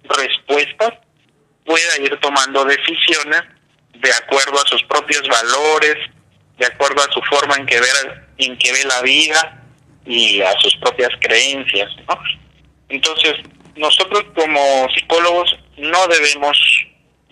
respuestas 0.03 0.93
pueda 1.65 1.97
ir 1.99 2.19
tomando 2.19 2.65
decisiones 2.65 3.41
de 3.93 4.13
acuerdo 4.13 4.59
a 4.59 4.67
sus 4.67 4.83
propios 4.83 5.21
valores, 5.27 5.97
de 6.57 6.65
acuerdo 6.65 7.01
a 7.01 7.11
su 7.11 7.21
forma 7.23 7.55
en 7.55 7.65
que 7.65 7.79
ve, 7.79 7.87
en 8.37 8.57
que 8.57 8.71
ve 8.71 8.83
la 8.85 9.01
vida 9.01 9.60
y 10.05 10.41
a 10.41 10.51
sus 10.59 10.75
propias 10.77 11.09
creencias. 11.19 11.89
Entonces, 12.89 13.33
nosotros 13.75 14.25
como 14.35 14.87
psicólogos 14.95 15.57
no 15.77 16.07
debemos 16.07 16.57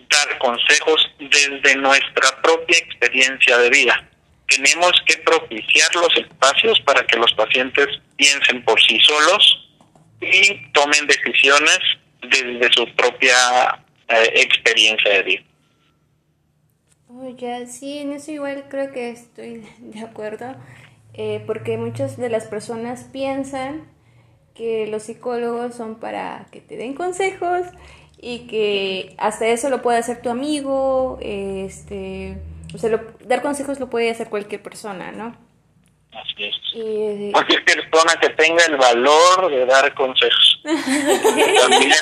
dar 0.08 0.38
consejos 0.38 1.10
desde 1.18 1.76
nuestra 1.76 2.40
propia 2.42 2.78
experiencia 2.78 3.58
de 3.58 3.70
vida. 3.70 4.08
Tenemos 4.48 4.92
que 5.06 5.16
propiciar 5.18 5.94
los 5.94 6.16
espacios 6.16 6.80
para 6.80 7.04
que 7.06 7.16
los 7.16 7.32
pacientes 7.34 7.86
piensen 8.16 8.64
por 8.64 8.80
sí 8.80 8.98
solos 9.00 9.68
y 10.20 10.72
tomen 10.72 11.06
decisiones 11.06 11.78
desde 12.22 12.72
su 12.72 12.86
propia 12.94 13.84
eh, 14.08 14.32
experiencia 14.34 15.12
de 15.12 15.22
vida. 15.22 15.42
Ya, 17.36 17.66
sí, 17.66 17.98
en 17.98 18.12
eso 18.12 18.30
igual 18.30 18.66
creo 18.68 18.92
que 18.92 19.10
estoy 19.10 19.66
de 19.78 20.00
acuerdo, 20.00 20.54
eh, 21.14 21.42
porque 21.46 21.76
muchas 21.76 22.16
de 22.16 22.28
las 22.28 22.46
personas 22.46 23.04
piensan 23.04 23.88
que 24.54 24.86
los 24.86 25.04
psicólogos 25.04 25.74
son 25.74 25.96
para 25.96 26.46
que 26.50 26.60
te 26.60 26.76
den 26.76 26.94
consejos 26.94 27.66
y 28.20 28.46
que 28.46 29.14
hasta 29.18 29.46
eso 29.46 29.70
lo 29.70 29.80
puede 29.80 29.98
hacer 29.98 30.20
tu 30.20 30.28
amigo, 30.28 31.18
este, 31.22 32.36
o 32.74 32.78
sea, 32.78 33.02
dar 33.24 33.42
consejos 33.42 33.80
lo 33.80 33.88
puede 33.88 34.10
hacer 34.10 34.28
cualquier 34.28 34.62
persona, 34.62 35.12
¿no? 35.12 35.34
Así 36.12 36.44
es. 36.44 36.56
Y, 36.74 37.32
cualquier 37.32 37.64
persona 37.64 38.14
que 38.20 38.30
tenga 38.30 38.64
el 38.66 38.76
valor 38.76 39.50
de 39.50 39.64
dar 39.64 39.94
consejos. 39.94 40.60
también, 40.64 41.92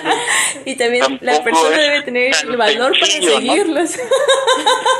y 0.65 0.77
también 0.77 1.19
la 1.21 1.43
persona 1.45 1.77
debe 1.77 2.03
tener 2.03 2.35
el 2.43 2.57
valor 2.57 2.93
para 2.99 3.13
seguirlos. 3.13 3.91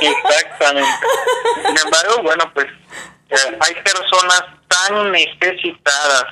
Exactamente. 0.01 0.89
Sin 1.65 1.77
embargo, 1.85 2.23
bueno, 2.23 2.51
pues 2.53 2.67
hay 3.31 3.73
personas 3.83 4.43
tan 4.67 5.11
necesitadas 5.11 6.25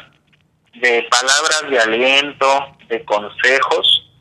de 0.76 1.08
palabras 1.10 1.70
de 1.70 1.80
aliento, 1.80 2.78
de 2.88 3.04
consejos, 3.06 4.12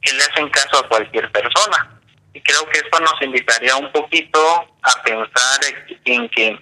que 0.00 0.12
le 0.12 0.22
hacen 0.22 0.48
caso 0.50 0.78
a 0.78 0.88
cualquier 0.88 1.30
persona. 1.32 2.00
Y 2.32 2.40
creo 2.40 2.68
que 2.68 2.78
esto 2.78 3.00
nos 3.00 3.20
invitaría 3.22 3.76
un 3.76 3.90
poquito 3.92 4.38
a 4.82 5.02
pensar 5.02 5.60
en 6.04 6.28
que 6.28 6.58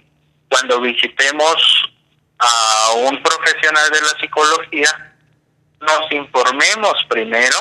cuando 0.49 0.81
visitemos 0.81 1.91
a 2.39 2.93
un 2.95 3.21
profesional 3.21 3.89
de 3.91 4.01
la 4.01 4.19
psicología, 4.19 5.15
nos 5.81 6.11
informemos 6.11 6.93
primero 7.09 7.57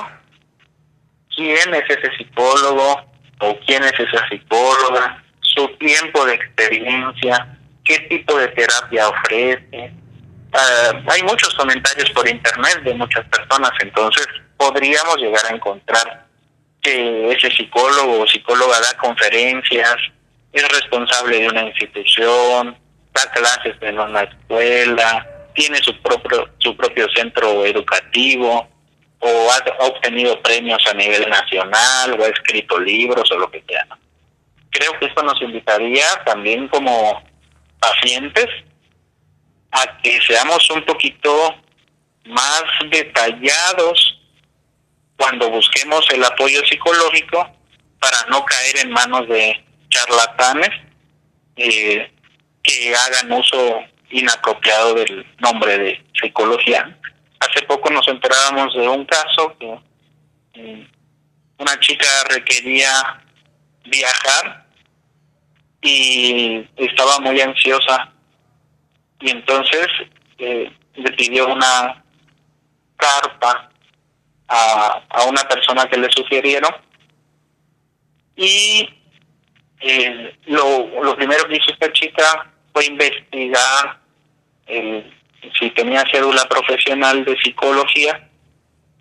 quién 1.34 1.74
es 1.74 1.84
ese 1.88 2.16
psicólogo 2.16 3.02
o 3.40 3.58
quién 3.66 3.82
es 3.82 3.98
esa 3.98 4.28
psicóloga, 4.28 5.24
su 5.40 5.66
tiempo 5.78 6.24
de 6.26 6.34
experiencia, 6.34 7.58
qué 7.84 7.98
tipo 8.08 8.38
de 8.38 8.48
terapia 8.48 9.08
ofrece, 9.08 9.92
Ah, 10.52 10.92
hay 11.08 11.22
muchos 11.22 11.54
comentarios 11.54 12.10
por 12.10 12.28
internet 12.28 12.82
de 12.84 12.94
muchas 12.94 13.24
personas, 13.28 13.70
entonces 13.80 14.26
podríamos 14.58 15.16
llegar 15.16 15.46
a 15.46 15.54
encontrar 15.54 16.26
que 16.82 17.32
ese 17.32 17.50
psicólogo 17.50 18.20
o 18.20 18.26
psicóloga 18.26 18.78
da 18.80 18.96
conferencias, 18.98 19.96
es 20.52 20.68
responsable 20.68 21.40
de 21.40 21.48
una 21.48 21.62
institución, 21.62 22.76
da 23.14 23.30
clases 23.30 23.76
en 23.80 23.98
una 23.98 24.24
escuela, 24.24 25.26
tiene 25.54 25.78
su 25.78 25.96
propio, 26.02 26.50
su 26.58 26.76
propio 26.76 27.08
centro 27.14 27.64
educativo 27.64 28.68
o 29.20 29.50
ha 29.50 29.86
obtenido 29.86 30.42
premios 30.42 30.82
a 30.90 30.94
nivel 30.94 31.30
nacional 31.30 32.18
o 32.18 32.24
ha 32.24 32.28
escrito 32.28 32.78
libros 32.78 33.30
o 33.30 33.38
lo 33.38 33.50
que 33.50 33.62
sea. 33.66 33.86
Creo 34.70 34.98
que 34.98 35.06
esto 35.06 35.22
nos 35.22 35.40
invitaría 35.40 36.04
también 36.26 36.68
como 36.68 37.22
pacientes 37.82 38.46
a 39.72 39.98
que 39.98 40.20
seamos 40.22 40.70
un 40.70 40.84
poquito 40.84 41.56
más 42.26 42.64
detallados 42.90 44.20
cuando 45.16 45.50
busquemos 45.50 46.08
el 46.10 46.24
apoyo 46.24 46.64
psicológico 46.64 47.50
para 47.98 48.18
no 48.30 48.44
caer 48.44 48.78
en 48.78 48.90
manos 48.92 49.28
de 49.28 49.64
charlatanes 49.88 50.70
eh, 51.56 52.10
que 52.62 52.94
hagan 52.94 53.32
uso 53.32 53.82
inapropiado 54.10 54.94
del 54.94 55.26
nombre 55.38 55.78
de 55.78 56.04
psicología. 56.20 56.96
Hace 57.40 57.62
poco 57.66 57.90
nos 57.90 58.06
enterábamos 58.06 58.74
de 58.74 58.88
un 58.88 59.04
caso 59.06 59.56
que 59.58 59.78
eh, 60.54 60.86
una 61.58 61.80
chica 61.80 62.06
requería 62.28 63.20
viajar 63.84 64.61
y 65.82 66.66
estaba 66.76 67.18
muy 67.20 67.40
ansiosa. 67.40 68.12
Y 69.20 69.30
entonces 69.30 69.86
eh, 70.38 70.70
le 70.94 71.12
pidió 71.12 71.48
una 71.48 72.02
carta 72.96 73.70
a, 74.48 75.02
a 75.10 75.24
una 75.24 75.42
persona 75.48 75.86
que 75.88 75.98
le 75.98 76.10
sugirieron. 76.10 76.72
Y 78.36 78.88
eh, 79.80 80.38
lo, 80.46 81.02
lo 81.02 81.16
primero 81.16 81.46
que 81.46 81.56
hizo 81.56 81.72
esta 81.72 81.92
chica 81.92 82.50
fue 82.72 82.86
investigar 82.86 84.00
si 85.58 85.70
tenía 85.70 86.04
cédula 86.10 86.48
profesional 86.48 87.24
de 87.24 87.36
psicología 87.42 88.28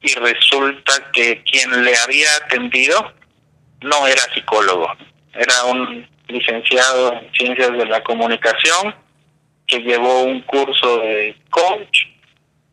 y 0.01 0.13
resulta 0.15 1.11
que 1.13 1.43
quien 1.43 1.83
le 1.83 1.95
había 1.97 2.35
atendido 2.37 3.13
no 3.81 4.07
era 4.07 4.21
psicólogo, 4.33 4.87
era 5.33 5.65
un 5.65 6.07
licenciado 6.31 7.13
en 7.13 7.31
ciencias 7.33 7.71
de 7.71 7.85
la 7.85 8.01
comunicación 8.03 8.95
que 9.67 9.79
llevó 9.79 10.23
un 10.23 10.41
curso 10.41 10.97
de 10.99 11.35
coach 11.49 12.05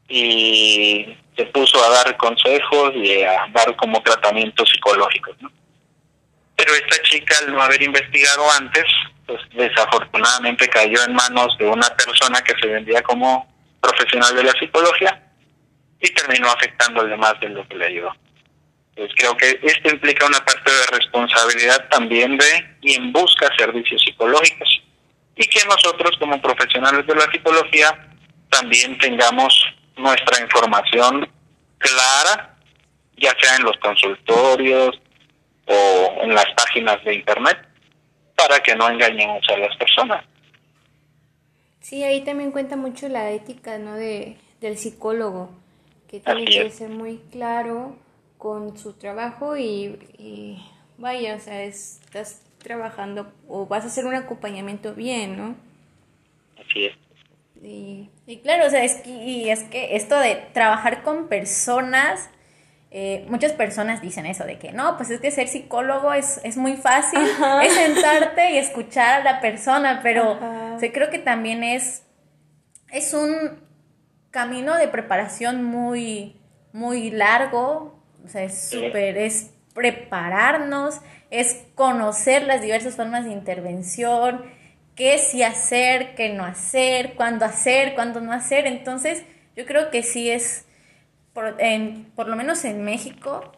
y 0.09 1.16
se 1.37 1.44
puso 1.47 1.83
a 1.83 1.90
dar 1.90 2.16
consejos 2.16 2.92
y 2.94 3.23
a 3.23 3.47
dar 3.53 3.77
como 3.77 4.03
tratamientos 4.03 4.68
psicológicos. 4.71 5.37
Pero 6.57 6.75
esta 6.75 7.03
chica, 7.03 7.37
al 7.40 7.53
no 7.53 7.62
haber 7.62 7.83
investigado 7.83 8.44
antes, 8.59 8.85
pues 9.27 9.40
desafortunadamente 9.53 10.68
cayó 10.68 11.05
en 11.07 11.14
manos 11.14 11.57
de 11.59 11.68
una 11.68 11.88
persona 11.97 12.40
que 12.42 12.55
se 12.61 12.66
vendía 12.66 13.03
como 13.03 13.47
profesional 13.81 14.35
de 14.35 14.44
la 14.44 14.53
psicología 14.53 15.23
y 16.01 16.09
terminó 16.14 16.49
afectándole 16.49 17.16
más 17.16 17.38
de 17.40 17.51
lo 17.51 17.66
que 17.68 17.77
le 17.77 17.87
ayudó. 17.87 18.12
Pues 18.98 19.12
creo 19.14 19.37
que 19.37 19.61
esto 19.62 19.90
implica 19.90 20.26
una 20.26 20.44
parte 20.44 20.72
de 20.72 20.98
responsabilidad 20.98 21.88
también 21.88 22.37
de 22.37 22.78
quien 22.82 23.12
busca 23.12 23.48
servicios 23.56 24.02
psicológicos 24.02 24.82
y 25.37 25.46
que 25.46 25.61
nosotros 25.66 26.16
como 26.18 26.42
profesionales 26.42 27.06
de 27.06 27.14
la 27.14 27.30
psicología 27.30 28.08
también 28.50 28.98
tengamos 28.98 29.54
nuestra 29.96 30.42
información 30.42 31.30
clara, 31.78 32.56
ya 33.18 33.32
sea 33.40 33.54
en 33.58 33.62
los 33.62 33.76
consultorios 33.76 35.00
o 35.66 36.18
en 36.22 36.34
las 36.34 36.46
páginas 36.56 36.96
de 37.04 37.14
internet, 37.14 37.56
para 38.34 38.58
que 38.61 38.74
no 38.74 38.90
engañemos 38.90 39.48
a 39.48 39.58
las 39.58 39.76
personas. 39.76 40.24
Sí, 41.80 42.02
ahí 42.02 42.24
también 42.24 42.50
cuenta 42.50 42.74
mucho 42.74 43.08
la 43.08 43.30
ética 43.30 43.78
¿no? 43.78 43.94
de, 43.94 44.38
del 44.61 44.76
psicólogo, 44.76 45.52
que 46.11 46.18
tiene 46.18 46.46
que 46.46 46.70
ser 46.70 46.88
muy 46.88 47.20
claro 47.30 47.96
con 48.38 48.79
su 48.79 48.94
trabajo 48.94 49.57
y, 49.57 49.98
y 50.16 50.64
vaya, 50.96 51.37
o 51.37 51.40
sea, 51.40 51.62
estás 51.64 52.42
trabajando 52.59 53.33
o 53.48 53.66
vas 53.66 53.85
a 53.85 53.88
hacer 53.88 54.07
un 54.07 54.14
acompañamiento 54.14 54.94
bien, 54.94 55.37
¿no? 55.37 55.57
Así 56.59 56.87
es. 56.87 56.94
Y, 57.61 58.09
claro, 58.42 58.66
o 58.66 58.70
sea, 58.70 58.85
es 58.85 58.96
que, 58.96 59.11
y 59.11 59.51
es 59.51 59.64
que 59.64 59.96
esto 59.96 60.18
de 60.18 60.37
trabajar 60.53 61.03
con 61.03 61.29
personas, 61.29 62.31
eh, 62.90 63.27
muchas 63.29 63.53
personas 63.53 64.01
dicen 64.01 64.27
eso, 64.27 64.44
de 64.44 64.59
que 64.59 64.72
no, 64.72 64.96
pues 64.96 65.11
es 65.11 65.20
que 65.20 65.31
ser 65.31 65.48
psicólogo 65.48 66.12
es, 66.12 66.40
es 66.44 66.57
muy 66.57 66.77
fácil, 66.77 67.20
es 67.62 67.72
sentarte 67.72 68.53
y 68.53 68.59
escuchar 68.59 69.20
a 69.20 69.24
la 69.24 69.40
persona, 69.40 70.01
pero 70.03 70.38
creo 70.92 71.11
que 71.11 71.18
también 71.18 71.64
es, 71.64 72.05
es 72.92 73.12
un 73.12 73.61
camino 74.31 74.77
de 74.77 74.87
preparación 74.87 75.64
muy, 75.64 76.37
muy 76.72 77.11
largo, 77.11 77.97
o 78.24 78.28
sea, 78.28 78.44
es 78.44 78.68
súper, 78.68 79.16
es 79.16 79.50
prepararnos, 79.74 81.00
es 81.31 81.64
conocer 81.74 82.42
las 82.42 82.62
diversas 82.62 82.96
formas 82.96 83.24
de 83.24 83.33
intervención, 83.33 84.42
qué 84.94 85.18
sí 85.18 85.42
hacer, 85.42 86.14
qué 86.14 86.31
no 86.31 86.44
hacer, 86.44 87.14
cuándo 87.14 87.44
hacer, 87.44 87.94
cuándo 87.94 88.20
no 88.20 88.33
hacer. 88.33 88.66
Entonces, 88.66 89.22
yo 89.57 89.64
creo 89.66 89.90
que 89.90 90.02
sí 90.02 90.31
es, 90.31 90.66
por, 91.33 91.57
por 92.16 92.28
lo 92.28 92.37
menos 92.37 92.64
en 92.64 92.85
México, 92.85 93.52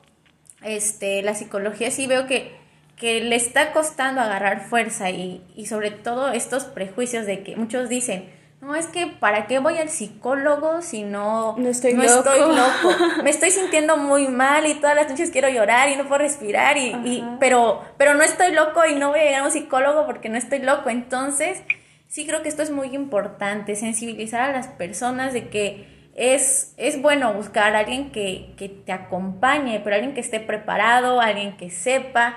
este, 0.62 1.22
la 1.22 1.34
psicología 1.34 1.90
sí 1.90 2.06
veo 2.06 2.26
que, 2.26 2.52
que 2.96 3.20
le 3.20 3.36
está 3.36 3.72
costando 3.72 4.20
agarrar 4.20 4.68
fuerza 4.68 5.08
y, 5.08 5.42
y 5.56 5.66
sobre 5.66 5.90
todo 5.90 6.32
estos 6.32 6.64
prejuicios 6.64 7.24
de 7.24 7.42
que 7.42 7.56
muchos 7.56 7.88
dicen, 7.88 8.28
no, 8.60 8.74
es 8.74 8.86
que 8.88 9.06
¿para 9.06 9.46
qué 9.46 9.58
voy 9.58 9.78
al 9.78 9.88
psicólogo 9.88 10.82
si 10.82 11.02
no, 11.02 11.56
no, 11.56 11.68
estoy, 11.70 11.94
no 11.94 12.02
loco. 12.02 12.30
estoy 12.30 12.40
loco? 12.40 13.04
Me 13.24 13.30
estoy 13.30 13.50
sintiendo 13.50 13.96
muy 13.96 14.28
mal 14.28 14.66
y 14.66 14.74
todas 14.74 14.94
las 14.94 15.08
noches 15.08 15.30
quiero 15.30 15.48
llorar 15.48 15.88
y 15.88 15.96
no 15.96 16.06
puedo 16.06 16.18
respirar, 16.18 16.76
y, 16.76 16.90
y, 17.04 17.24
pero, 17.40 17.82
pero 17.96 18.12
no 18.14 18.22
estoy 18.22 18.52
loco 18.52 18.84
y 18.84 18.96
no 18.96 19.08
voy 19.08 19.20
a 19.20 19.24
llegar 19.24 19.40
a 19.40 19.44
un 19.44 19.50
psicólogo 19.50 20.04
porque 20.04 20.28
no 20.28 20.36
estoy 20.36 20.58
loco. 20.58 20.90
Entonces, 20.90 21.62
sí 22.06 22.26
creo 22.26 22.42
que 22.42 22.50
esto 22.50 22.62
es 22.62 22.70
muy 22.70 22.94
importante, 22.94 23.76
sensibilizar 23.76 24.42
a 24.42 24.52
las 24.52 24.68
personas 24.68 25.32
de 25.32 25.48
que 25.48 26.10
es, 26.14 26.74
es 26.76 27.00
bueno 27.00 27.32
buscar 27.32 27.74
a 27.74 27.78
alguien 27.78 28.10
que, 28.12 28.52
que 28.58 28.68
te 28.68 28.92
acompañe, 28.92 29.80
pero 29.82 29.96
alguien 29.96 30.12
que 30.12 30.20
esté 30.20 30.38
preparado, 30.38 31.22
alguien 31.22 31.56
que 31.56 31.70
sepa. 31.70 32.36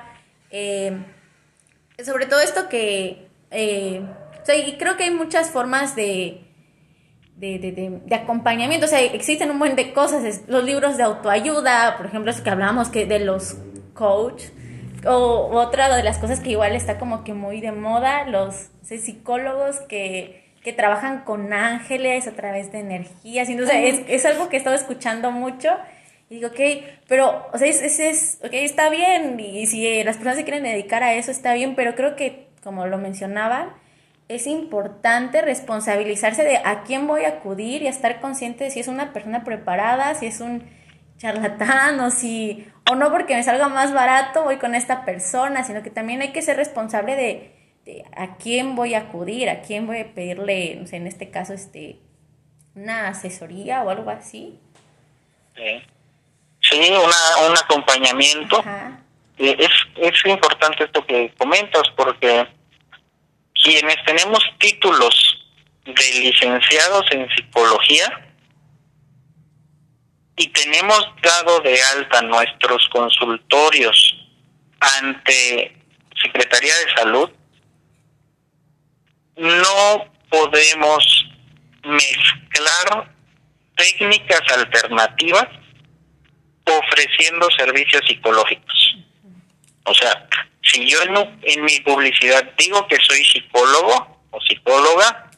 Eh, 0.52 0.98
sobre 2.02 2.28
todo 2.28 2.40
esto 2.40 2.70
que... 2.70 3.28
Eh, 3.52 4.02
o 4.44 4.46
sea, 4.46 4.58
y 4.58 4.78
creo 4.78 4.98
que 4.98 5.06
hay 5.06 5.12
muchas 5.12 5.52
formas 5.52 5.96
de, 5.96 6.42
de, 7.38 7.60
de, 7.60 8.02
de, 8.06 8.16
acompañamiento. 8.16 8.86
O 8.86 8.90
sea, 8.90 9.00
existen 9.02 9.50
un 9.50 9.58
buen 9.58 9.78
de 9.78 9.94
cosas. 9.94 10.42
Los 10.48 10.66
libros 10.66 10.98
de 10.98 11.04
autoayuda, 11.04 11.96
por 11.96 12.08
ejemplo, 12.08 12.30
es 12.30 12.42
que 12.42 12.50
hablábamos 12.50 12.90
que 12.90 13.06
de 13.06 13.20
los 13.20 13.56
coach. 13.94 14.44
O 15.06 15.50
otra 15.54 15.96
de 15.96 16.04
las 16.04 16.18
cosas 16.18 16.42
que 16.42 16.52
igual 16.52 16.76
está 16.76 16.98
como 16.98 17.24
que 17.24 17.34
muy 17.34 17.62
de 17.62 17.72
moda, 17.72 18.26
los 18.26 18.68
psicólogos 18.84 19.80
que, 19.82 20.52
que 20.62 20.72
trabajan 20.74 21.24
con 21.24 21.52
ángeles 21.54 22.28
a 22.28 22.34
través 22.34 22.72
de 22.74 22.80
energías. 22.80 23.48
Entonces, 23.48 23.76
es, 23.78 24.02
es 24.08 24.26
algo 24.26 24.50
que 24.50 24.58
he 24.58 24.60
estado 24.60 24.76
escuchando 24.76 25.32
mucho. 25.32 25.70
Y 26.30 26.36
digo, 26.36 26.50
ok, 26.50 26.60
pero, 27.08 27.48
o 27.54 27.58
sea, 27.58 27.68
es, 27.68 27.82
es, 27.82 28.00
es, 28.00 28.40
ok, 28.44 28.54
está 28.54 28.90
bien. 28.90 29.40
Y 29.40 29.68
si 29.68 30.04
las 30.04 30.18
personas 30.18 30.38
se 30.38 30.44
quieren 30.44 30.64
dedicar 30.64 31.02
a 31.02 31.14
eso, 31.14 31.32
está 31.32 31.54
bien. 31.54 31.76
Pero 31.76 31.96
creo 31.96 32.18
que, 32.18 32.48
como 32.62 32.88
lo 32.88 32.98
mencionaban, 32.98 33.83
es 34.36 34.48
importante 34.48 35.42
responsabilizarse 35.42 36.44
de 36.44 36.58
a 36.58 36.84
quién 36.84 37.08
voy 37.08 37.26
a 37.26 37.30
acudir 37.30 37.82
y 37.82 37.88
estar 37.88 38.20
consciente 38.20 38.66
de 38.66 38.72
si 38.72 38.80
es 38.80 38.88
una 38.88 39.14
persona 39.14 39.44
preparada, 39.44 40.16
si 40.16 40.28
es 40.28 40.40
un 40.40 40.64
charlatán 41.18 42.00
o 42.00 42.10
si 42.10 42.68
o 42.92 42.96
no 42.96 43.12
porque 43.12 43.36
me 43.36 43.44
salga 43.44 43.70
más 43.70 43.94
barato 43.94 44.44
voy 44.44 44.58
con 44.58 44.76
esta 44.76 45.06
persona, 45.06 45.64
sino 45.64 45.84
que 45.84 45.90
también 45.90 46.22
hay 46.22 46.32
que 46.32 46.42
ser 46.42 46.58
responsable 46.58 47.16
de, 47.16 47.56
de 47.86 48.06
a 48.16 48.36
quién 48.36 48.76
voy 48.76 48.94
a 48.94 49.00
acudir, 49.00 49.50
a 49.50 49.62
quién 49.62 49.88
voy 49.88 50.00
a 50.00 50.14
pedirle, 50.14 50.76
no 50.76 50.88
sé, 50.88 50.98
en 50.98 51.08
este 51.08 51.30
caso 51.30 51.54
este 51.54 52.00
una 52.76 53.08
asesoría 53.08 53.84
o 53.84 53.90
algo 53.90 54.10
así. 54.10 54.60
Sí, 55.56 55.82
sí 56.60 56.92
una, 56.92 57.48
un 57.50 57.58
acompañamiento. 57.58 58.60
Ajá. 58.60 59.00
Es, 59.38 59.70
es 59.98 60.26
importante 60.26 60.84
esto 60.84 61.06
que 61.06 61.34
comentas 61.38 61.84
porque 61.96 62.48
quienes 63.64 63.96
tenemos 64.06 64.40
títulos 64.60 65.40
de 65.86 66.20
licenciados 66.20 67.06
en 67.12 67.28
psicología 67.36 68.30
y 70.36 70.48
tenemos 70.48 71.06
dado 71.22 71.60
de 71.62 71.82
alta 71.96 72.22
nuestros 72.24 72.88
consultorios 72.90 74.18
ante 74.80 75.78
Secretaría 76.22 76.74
de 76.76 76.96
Salud, 76.96 77.30
no 79.38 80.12
podemos 80.30 81.26
mezclar 81.84 83.14
técnicas 83.76 84.42
alternativas 84.56 85.48
ofreciendo 86.66 87.48
servicios 87.58 88.02
psicológicos. 88.08 88.98
O 89.86 89.94
sea, 89.94 90.28
si 90.64 90.90
yo 90.90 90.98
en, 91.04 91.66
mi 91.66 91.80
publicidad 91.82 92.44
digo 92.58 92.88
que 92.88 92.98
soy 92.98 93.24
psicólogo 93.26 94.26
o 94.32 94.42
psicóloga, 94.42 95.30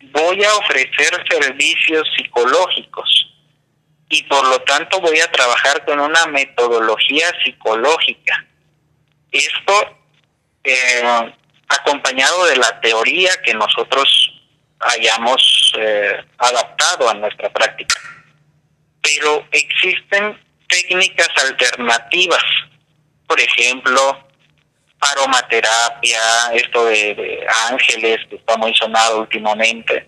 voy 0.00 0.42
a 0.44 0.54
ofrecer 0.56 1.24
servicios 1.30 2.08
psicológicos 2.16 3.28
y 4.08 4.22
por 4.24 4.46
lo 4.48 4.60
tanto 4.62 5.00
voy 5.00 5.20
a 5.20 5.30
trabajar 5.30 5.84
con 5.84 6.00
una 6.00 6.26
metodología 6.26 7.26
psicológica. 7.44 8.44
Esto 9.30 9.98
eh, 10.64 11.32
acompañado 11.68 12.46
de 12.46 12.56
la 12.56 12.80
teoría 12.80 13.30
que 13.42 13.54
nosotros 13.54 14.32
hayamos 14.80 15.72
eh, 15.78 16.24
adaptado 16.38 17.08
a 17.08 17.14
nuestra 17.14 17.50
práctica. 17.50 17.94
Pero 19.00 19.46
existen 19.50 20.38
técnicas 20.68 21.30
alternativas 21.36 22.42
por 23.32 23.40
ejemplo, 23.40 24.28
aromaterapia, 25.00 26.20
esto 26.52 26.84
de, 26.84 27.46
ángeles 27.70 28.18
que 28.28 28.36
está 28.36 28.58
muy 28.58 28.74
sonado 28.74 29.20
últimamente, 29.20 30.06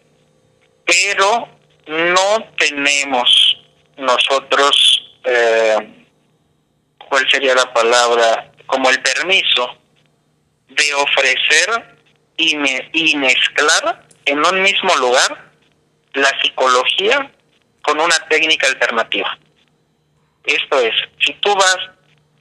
pero 0.84 1.48
no 1.86 2.44
tenemos 2.58 3.56
nosotros, 3.96 5.10
eh, 5.24 6.04
¿cuál 6.98 7.26
sería 7.30 7.54
la 7.54 7.72
palabra? 7.72 8.52
Como 8.66 8.90
el 8.90 9.00
permiso 9.00 9.74
de 10.68 10.92
ofrecer 10.92 11.96
y, 12.36 12.58
y 12.92 13.16
mezclar 13.16 14.06
en 14.26 14.44
un 14.44 14.60
mismo 14.60 14.94
lugar 14.96 15.50
la 16.12 16.30
psicología 16.42 17.32
con 17.80 17.98
una 17.98 18.18
técnica 18.28 18.66
alternativa. 18.66 19.38
Esto 20.44 20.78
es, 20.78 20.92
si 21.24 21.32
tú 21.40 21.54
vas 21.54 21.93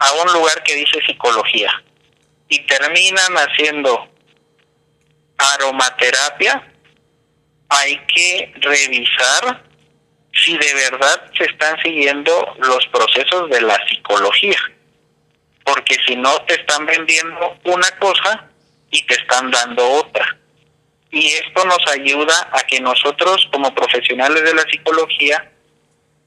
a 0.03 0.11
un 0.21 0.33
lugar 0.33 0.61
que 0.63 0.75
dice 0.75 0.99
psicología 1.05 1.71
y 2.49 2.59
terminan 2.65 3.33
haciendo 3.35 4.09
aromaterapia, 5.37 6.61
hay 7.69 7.97
que 8.13 8.53
revisar 8.57 9.63
si 10.33 10.57
de 10.57 10.73
verdad 10.73 11.31
se 11.37 11.45
están 11.45 11.81
siguiendo 11.81 12.55
los 12.59 12.85
procesos 12.87 13.49
de 13.49 13.61
la 13.61 13.77
psicología. 13.87 14.57
Porque 15.63 15.95
si 16.05 16.17
no, 16.17 16.31
te 16.47 16.55
están 16.55 16.85
vendiendo 16.85 17.57
una 17.63 17.89
cosa 17.99 18.49
y 18.91 19.01
te 19.05 19.13
están 19.13 19.51
dando 19.51 19.89
otra. 19.89 20.37
Y 21.11 21.27
esto 21.27 21.63
nos 21.63 21.87
ayuda 21.87 22.49
a 22.51 22.59
que 22.67 22.81
nosotros, 22.81 23.47
como 23.53 23.73
profesionales 23.73 24.43
de 24.43 24.53
la 24.53 24.63
psicología, 24.63 25.49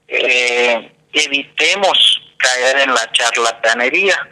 eh, 0.07 0.91
evitemos 1.13 2.26
caer 2.37 2.79
en 2.79 2.93
la 2.93 3.11
charlatanería, 3.11 4.29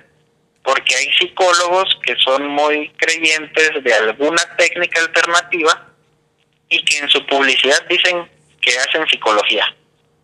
porque 0.64 0.96
hay 0.96 1.12
psicólogos 1.18 1.98
que 2.04 2.16
son 2.18 2.48
muy 2.48 2.90
creyentes 2.98 3.84
de 3.84 3.94
alguna 3.94 4.42
técnica 4.58 5.02
alternativa 5.02 5.88
y 6.70 6.84
que 6.84 6.98
en 6.98 7.10
su 7.10 7.26
publicidad 7.28 7.86
dicen 7.88 8.30
que 8.62 8.78
hacen 8.80 9.08
psicología, 9.08 9.76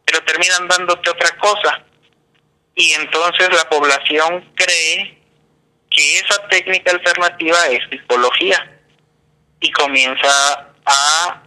pero 0.05 0.23
terminan 0.23 0.67
dándote 0.67 1.09
otra 1.09 1.37
cosa. 1.37 1.83
Y 2.75 2.93
entonces 2.93 3.49
la 3.53 3.69
población 3.69 4.51
cree 4.55 5.21
que 5.91 6.19
esa 6.19 6.47
técnica 6.47 6.91
alternativa 6.91 7.67
es 7.67 7.81
psicología 7.89 8.79
y 9.59 9.71
comienza 9.71 10.73
a 10.85 11.43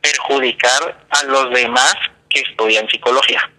perjudicar 0.00 1.06
a 1.10 1.22
los 1.24 1.50
demás 1.52 1.94
que 2.28 2.40
estudian 2.40 2.88
psicología. 2.88 3.50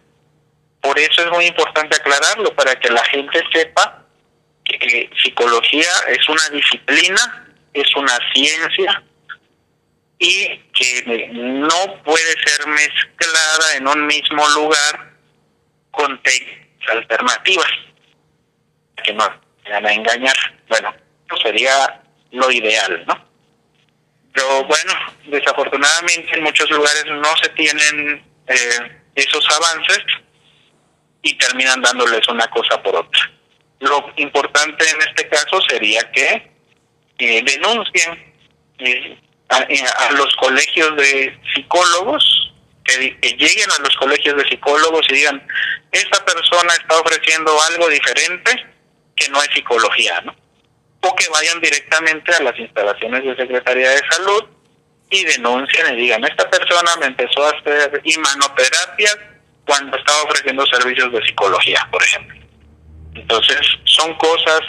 Por 0.81 0.97
eso 0.97 1.21
es 1.21 1.31
muy 1.31 1.45
importante 1.45 1.95
aclararlo, 1.95 2.53
para 2.55 2.75
que 2.79 2.89
la 2.89 3.03
gente 3.05 3.43
sepa 3.53 4.05
que 4.63 5.09
psicología 5.21 5.89
es 6.07 6.27
una 6.29 6.49
disciplina, 6.49 7.53
es 7.73 7.95
una 7.95 8.17
ciencia 8.33 9.03
y 10.17 10.57
que 10.73 11.29
no 11.33 12.03
puede 12.03 12.33
ser 12.45 12.67
mezclada 12.67 13.75
en 13.75 13.87
un 13.87 14.05
mismo 14.05 14.47
lugar 14.49 15.13
con 15.89 16.21
técnicas 16.21 16.89
alternativas 16.89 17.71
que 19.03 19.13
no 19.13 19.41
van 19.69 19.85
a 19.85 19.93
engañar. 19.93 20.35
Bueno, 20.67 20.93
eso 21.25 21.37
sería 21.41 22.01
lo 22.31 22.51
ideal, 22.51 23.03
¿no? 23.07 23.31
Pero 24.33 24.63
bueno, 24.65 24.93
desafortunadamente 25.25 26.37
en 26.37 26.43
muchos 26.43 26.69
lugares 26.69 27.05
no 27.05 27.37
se 27.41 27.49
tienen 27.49 28.23
eh, 28.47 29.01
esos 29.15 29.45
avances 29.49 29.99
y 31.21 31.37
terminan 31.37 31.81
dándoles 31.81 32.27
una 32.27 32.47
cosa 32.47 32.81
por 32.81 32.95
otra. 32.95 33.31
Lo 33.79 34.11
importante 34.17 34.89
en 34.89 35.01
este 35.01 35.27
caso 35.29 35.61
sería 35.69 36.09
que 36.11 36.51
eh, 37.17 37.41
denuncien 37.43 38.33
eh, 38.79 39.17
a, 39.49 39.59
eh, 39.63 39.83
a, 39.97 40.11
los 40.13 40.35
colegios 40.35 40.95
de 40.95 41.37
psicólogos, 41.53 42.53
que, 42.83 43.19
que, 43.19 43.29
lleguen 43.33 43.69
a 43.71 43.81
los 43.83 43.95
colegios 43.97 44.35
de 44.37 44.49
psicólogos 44.49 45.05
y 45.09 45.15
digan, 45.15 45.45
esta 45.91 46.23
persona 46.25 46.73
está 46.73 46.97
ofreciendo 46.99 47.51
algo 47.69 47.87
diferente 47.89 48.65
que 49.15 49.29
no 49.29 49.41
es 49.43 49.49
psicología, 49.53 50.21
¿no? 50.21 50.35
O 51.01 51.15
que 51.15 51.27
vayan 51.29 51.59
directamente 51.61 52.33
a 52.33 52.43
las 52.43 52.57
instalaciones 52.57 53.23
de 53.23 53.35
Secretaría 53.35 53.89
de 53.89 54.01
Salud 54.09 54.45
y 55.09 55.25
denuncien 55.25 55.93
y 55.93 56.01
digan, 56.01 56.23
esta 56.23 56.49
persona 56.49 56.95
me 56.97 57.07
empezó 57.07 57.45
a 57.45 57.49
hacer 57.49 58.01
imanoterapias 58.03 59.17
cuando 59.65 59.97
estaba 59.97 60.23
ofreciendo 60.23 60.65
servicios 60.65 61.11
de 61.11 61.25
psicología, 61.25 61.87
por 61.91 62.03
ejemplo. 62.03 62.39
Entonces, 63.13 63.59
son 63.85 64.13
cosas 64.15 64.61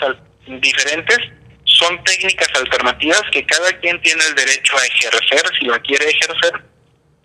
diferentes, 0.46 1.18
son 1.64 2.02
técnicas 2.04 2.48
alternativas 2.54 3.22
que 3.32 3.44
cada 3.46 3.72
quien 3.80 4.00
tiene 4.02 4.24
el 4.24 4.34
derecho 4.34 4.76
a 4.76 4.84
ejercer 4.84 5.42
si 5.58 5.66
la 5.66 5.78
quiere 5.80 6.08
ejercer, 6.08 6.64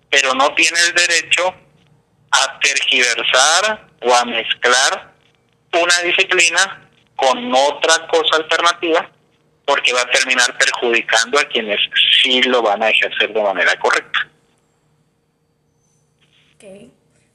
pero 0.10 0.34
no 0.34 0.54
tiene 0.54 0.80
el 0.88 0.94
derecho 0.94 1.54
a 2.32 2.60
tergiversar 2.60 3.90
o 4.02 4.14
a 4.14 4.26
mezclar 4.26 5.14
una 5.74 6.00
disciplina 6.02 6.90
con 7.16 7.54
otra 7.54 8.08
cosa 8.08 8.38
alternativa 8.38 9.10
porque 9.66 9.92
va 9.92 10.02
a 10.02 10.10
terminar 10.10 10.58
perjudicando 10.58 11.40
a 11.40 11.44
quienes 11.46 11.80
sí 12.22 12.42
lo 12.44 12.62
van 12.62 12.82
a 12.82 12.90
ejercer 12.90 13.34
de 13.34 13.44
manera 13.44 13.78
correcta. 13.80 14.28
Ok, 16.56 16.64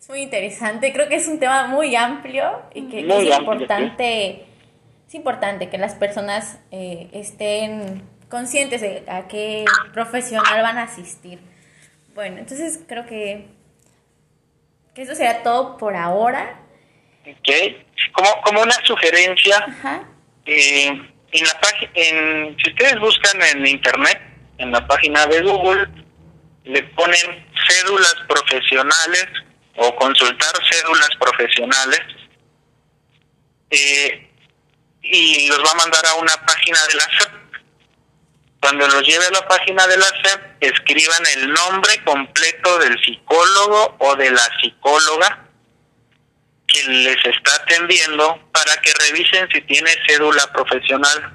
es 0.03 0.09
muy 0.09 0.23
interesante, 0.23 0.93
creo 0.93 1.09
que 1.09 1.15
es 1.15 1.29
un 1.29 1.39
tema 1.39 1.69
muy 1.69 1.95
amplio 1.95 2.61
y 2.75 2.89
que, 2.89 3.07
es 3.07 3.39
importante, 3.39 4.47
es 5.07 5.15
importante 5.15 5.71
que 5.71 5.79
las 5.79 5.95
personas 5.95 6.59
eh, 6.73 7.09
estén 7.13 8.03
conscientes 8.29 8.81
de 8.81 9.05
a 9.07 9.29
qué 9.29 9.65
profesional 9.93 10.61
van 10.61 10.79
a 10.79 10.85
asistir. 10.85 11.39
Bueno, 12.17 12.39
entonces 12.39 12.81
creo 12.89 13.07
que, 13.07 13.47
que 14.93 15.03
eso 15.03 15.15
será 15.15 15.45
todo 15.45 15.77
por 15.77 15.95
ahora. 15.95 16.61
Ok, 17.25 17.77
como, 18.11 18.29
como 18.43 18.63
una 18.63 18.85
sugerencia, 18.85 19.65
eh, 20.47 20.89
en 20.89 21.45
la 21.45 21.61
en, 21.95 22.57
si 22.59 22.71
ustedes 22.73 22.99
buscan 22.99 23.41
en 23.41 23.65
internet, 23.69 24.21
en 24.59 24.73
la 24.73 24.85
página 24.85 25.27
de 25.27 25.43
Google, 25.43 25.89
le 26.65 26.83
ponen 26.83 27.47
cédulas 27.69 28.17
profesionales 28.27 29.29
o 29.77 29.95
consultar 29.97 30.53
cédulas 30.71 31.11
profesionales 31.19 32.01
eh, 33.71 34.31
y 35.03 35.49
los 35.49 35.59
va 35.59 35.71
a 35.73 35.75
mandar 35.75 36.05
a 36.07 36.15
una 36.15 36.35
página 36.47 36.79
de 36.87 36.95
la 36.95 37.19
SEP. 37.19 37.33
Cuando 38.61 38.87
los 38.87 39.03
lleve 39.03 39.27
a 39.27 39.31
la 39.31 39.49
página 39.49 39.87
de 39.87 39.97
la 39.97 40.07
SEP, 40.23 40.41
escriban 40.61 41.23
el 41.37 41.53
nombre 41.53 42.03
completo 42.05 42.79
del 42.79 42.97
psicólogo 43.03 43.97
o 43.99 44.15
de 44.17 44.31
la 44.31 44.49
psicóloga 44.61 45.49
que 46.69 46.85
les 46.85 47.25
está 47.25 47.55
atendiendo 47.57 48.49
para 48.53 48.77
que 48.81 48.93
revisen 49.07 49.49
si 49.53 49.61
tiene 49.63 49.91
cédula 50.07 50.47
profesional. 50.53 51.33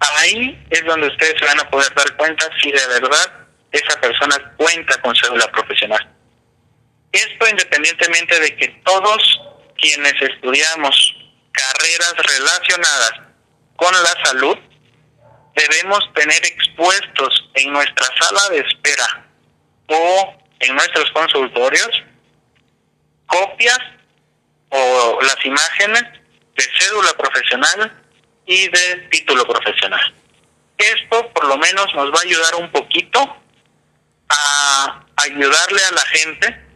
Ahí 0.00 0.64
es 0.70 0.84
donde 0.84 1.08
ustedes 1.08 1.34
se 1.38 1.46
van 1.46 1.60
a 1.60 1.70
poder 1.70 1.92
dar 1.94 2.16
cuenta 2.16 2.48
si 2.60 2.70
de 2.70 2.86
verdad 2.86 3.46
esa 3.72 4.00
persona 4.00 4.36
cuenta 4.56 5.00
con 5.00 5.14
cédula 5.16 5.50
profesional. 5.50 6.17
Esto 7.18 7.48
independientemente 7.48 8.38
de 8.38 8.56
que 8.56 8.68
todos 8.84 9.40
quienes 9.76 10.14
estudiamos 10.22 11.16
carreras 11.50 12.14
relacionadas 12.16 13.12
con 13.74 13.92
la 13.92 14.24
salud, 14.24 14.56
debemos 15.56 15.98
tener 16.14 16.44
expuestos 16.44 17.50
en 17.54 17.72
nuestra 17.72 18.06
sala 18.20 18.40
de 18.50 18.60
espera 18.60 19.26
o 19.88 20.36
en 20.60 20.76
nuestros 20.76 21.10
consultorios 21.10 21.90
copias 23.26 23.80
o 24.68 25.18
las 25.20 25.44
imágenes 25.44 26.04
de 26.54 26.64
cédula 26.78 27.12
profesional 27.14 28.00
y 28.46 28.68
de 28.68 29.08
título 29.10 29.44
profesional. 29.44 30.14
Esto 30.76 31.32
por 31.32 31.48
lo 31.48 31.58
menos 31.58 31.92
nos 31.96 32.12
va 32.12 32.18
a 32.20 32.22
ayudar 32.22 32.54
un 32.54 32.70
poquito 32.70 33.42
a 34.28 35.04
ayudarle 35.16 35.84
a 35.84 35.90
la 35.92 36.06
gente 36.06 36.67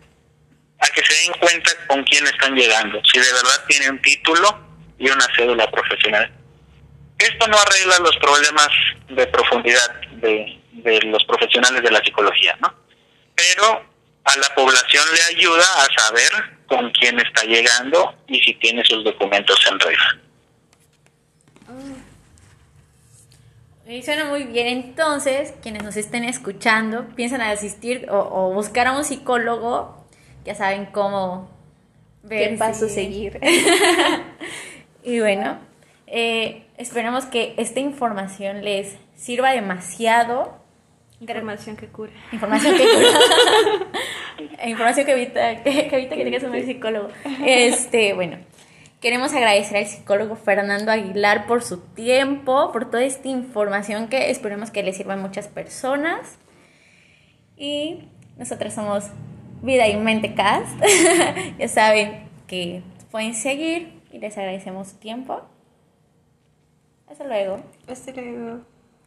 a 0.83 0.87
que 0.88 1.03
se 1.05 1.14
den 1.23 1.33
cuenta 1.38 1.71
con 1.87 2.03
quién 2.05 2.27
están 2.27 2.55
llegando, 2.55 3.01
si 3.05 3.18
de 3.18 3.33
verdad 3.33 3.64
tiene 3.68 3.90
un 3.90 4.03
título 4.03 4.59
y 4.99 5.09
una 5.09 5.27
cédula 5.37 5.71
profesional. 5.71 6.31
Esto 7.18 7.47
no 7.47 7.57
arregla 7.57 7.99
los 8.01 8.16
problemas 8.16 8.68
de 9.09 9.27
profundidad 9.29 10.01
de, 10.12 10.59
los 11.05 11.25
profesionales 11.25 11.83
de 11.83 11.90
la 11.90 12.03
psicología, 12.03 12.57
¿no? 12.61 12.75
Pero 13.35 13.87
a 14.25 14.37
la 14.37 14.55
población 14.55 15.05
le 15.14 15.23
ayuda 15.37 15.62
a 15.62 15.87
saber 16.01 16.31
con 16.66 16.90
quién 16.90 17.18
está 17.21 17.45
llegando 17.45 18.14
y 18.27 18.42
si 18.42 18.55
tiene 18.55 18.85
sus 18.85 19.05
documentos 19.05 19.64
en 19.71 19.79
regla. 19.79 20.18
Oh. 21.68 21.97
suena 24.03 24.25
muy 24.25 24.42
bien. 24.45 24.66
Entonces, 24.66 25.55
quienes 25.62 25.85
nos 25.85 25.97
estén 25.97 26.25
escuchando, 26.25 27.07
piensan 27.14 27.40
asistir 27.40 28.07
o, 28.11 28.53
buscar 28.53 28.88
a 28.88 28.92
un 28.92 29.05
psicólogo, 29.05 30.01
ya 30.44 30.55
saben 30.55 30.87
cómo 30.87 31.48
ver 32.22 32.50
qué 32.50 32.57
paso 32.57 32.88
seguir. 32.88 33.40
y 35.02 35.20
bueno, 35.20 35.59
eh, 36.07 36.66
esperamos 36.78 37.26
que 37.26 37.55
esta 37.57 37.81
información 37.81 38.64
les 38.64 38.96
sirva 39.16 39.52
demasiado 39.52 40.62
Información 41.22 41.76
que 41.76 41.87
cura. 41.87 42.11
Información 42.33 42.76
que 42.76 42.83
cura. 42.83 44.66
Información 44.66 45.07
que 45.07 45.12
evita 45.12 45.62
que, 45.62 45.87
evita 45.92 46.16
que 46.16 46.24
tengas 46.24 46.42
un 46.42 46.52
psicólogo. 46.61 47.11
Este, 47.46 48.12
bueno. 48.12 48.38
Queremos 49.00 49.33
agradecer 49.33 49.76
al 49.76 49.87
psicólogo 49.87 50.35
Fernando 50.35 50.90
Aguilar 50.90 51.46
por 51.46 51.62
su 51.62 51.78
tiempo, 51.78 52.72
por 52.72 52.90
toda 52.90 53.05
esta 53.05 53.28
información 53.28 54.09
que 54.09 54.31
esperemos 54.31 54.72
que 54.72 54.83
le 54.83 54.92
sirva 54.92 55.14
a 55.14 55.16
muchas 55.16 55.46
personas. 55.46 56.38
Y 57.57 58.09
nosotros 58.37 58.72
somos 58.72 59.05
Vida 59.62 59.88
y 59.88 59.96
Mente 59.96 60.35
Cast. 60.35 60.79
ya 61.59 61.68
saben 61.68 62.29
que 62.46 62.83
pueden 63.11 63.35
seguir 63.35 64.01
y 64.12 64.18
les 64.18 64.37
agradecemos 64.37 64.88
su 64.88 64.96
tiempo. 64.96 65.40
Hasta 67.09 67.25
luego. 67.25 67.59
Hasta 67.87 68.12
luego. 68.12 68.71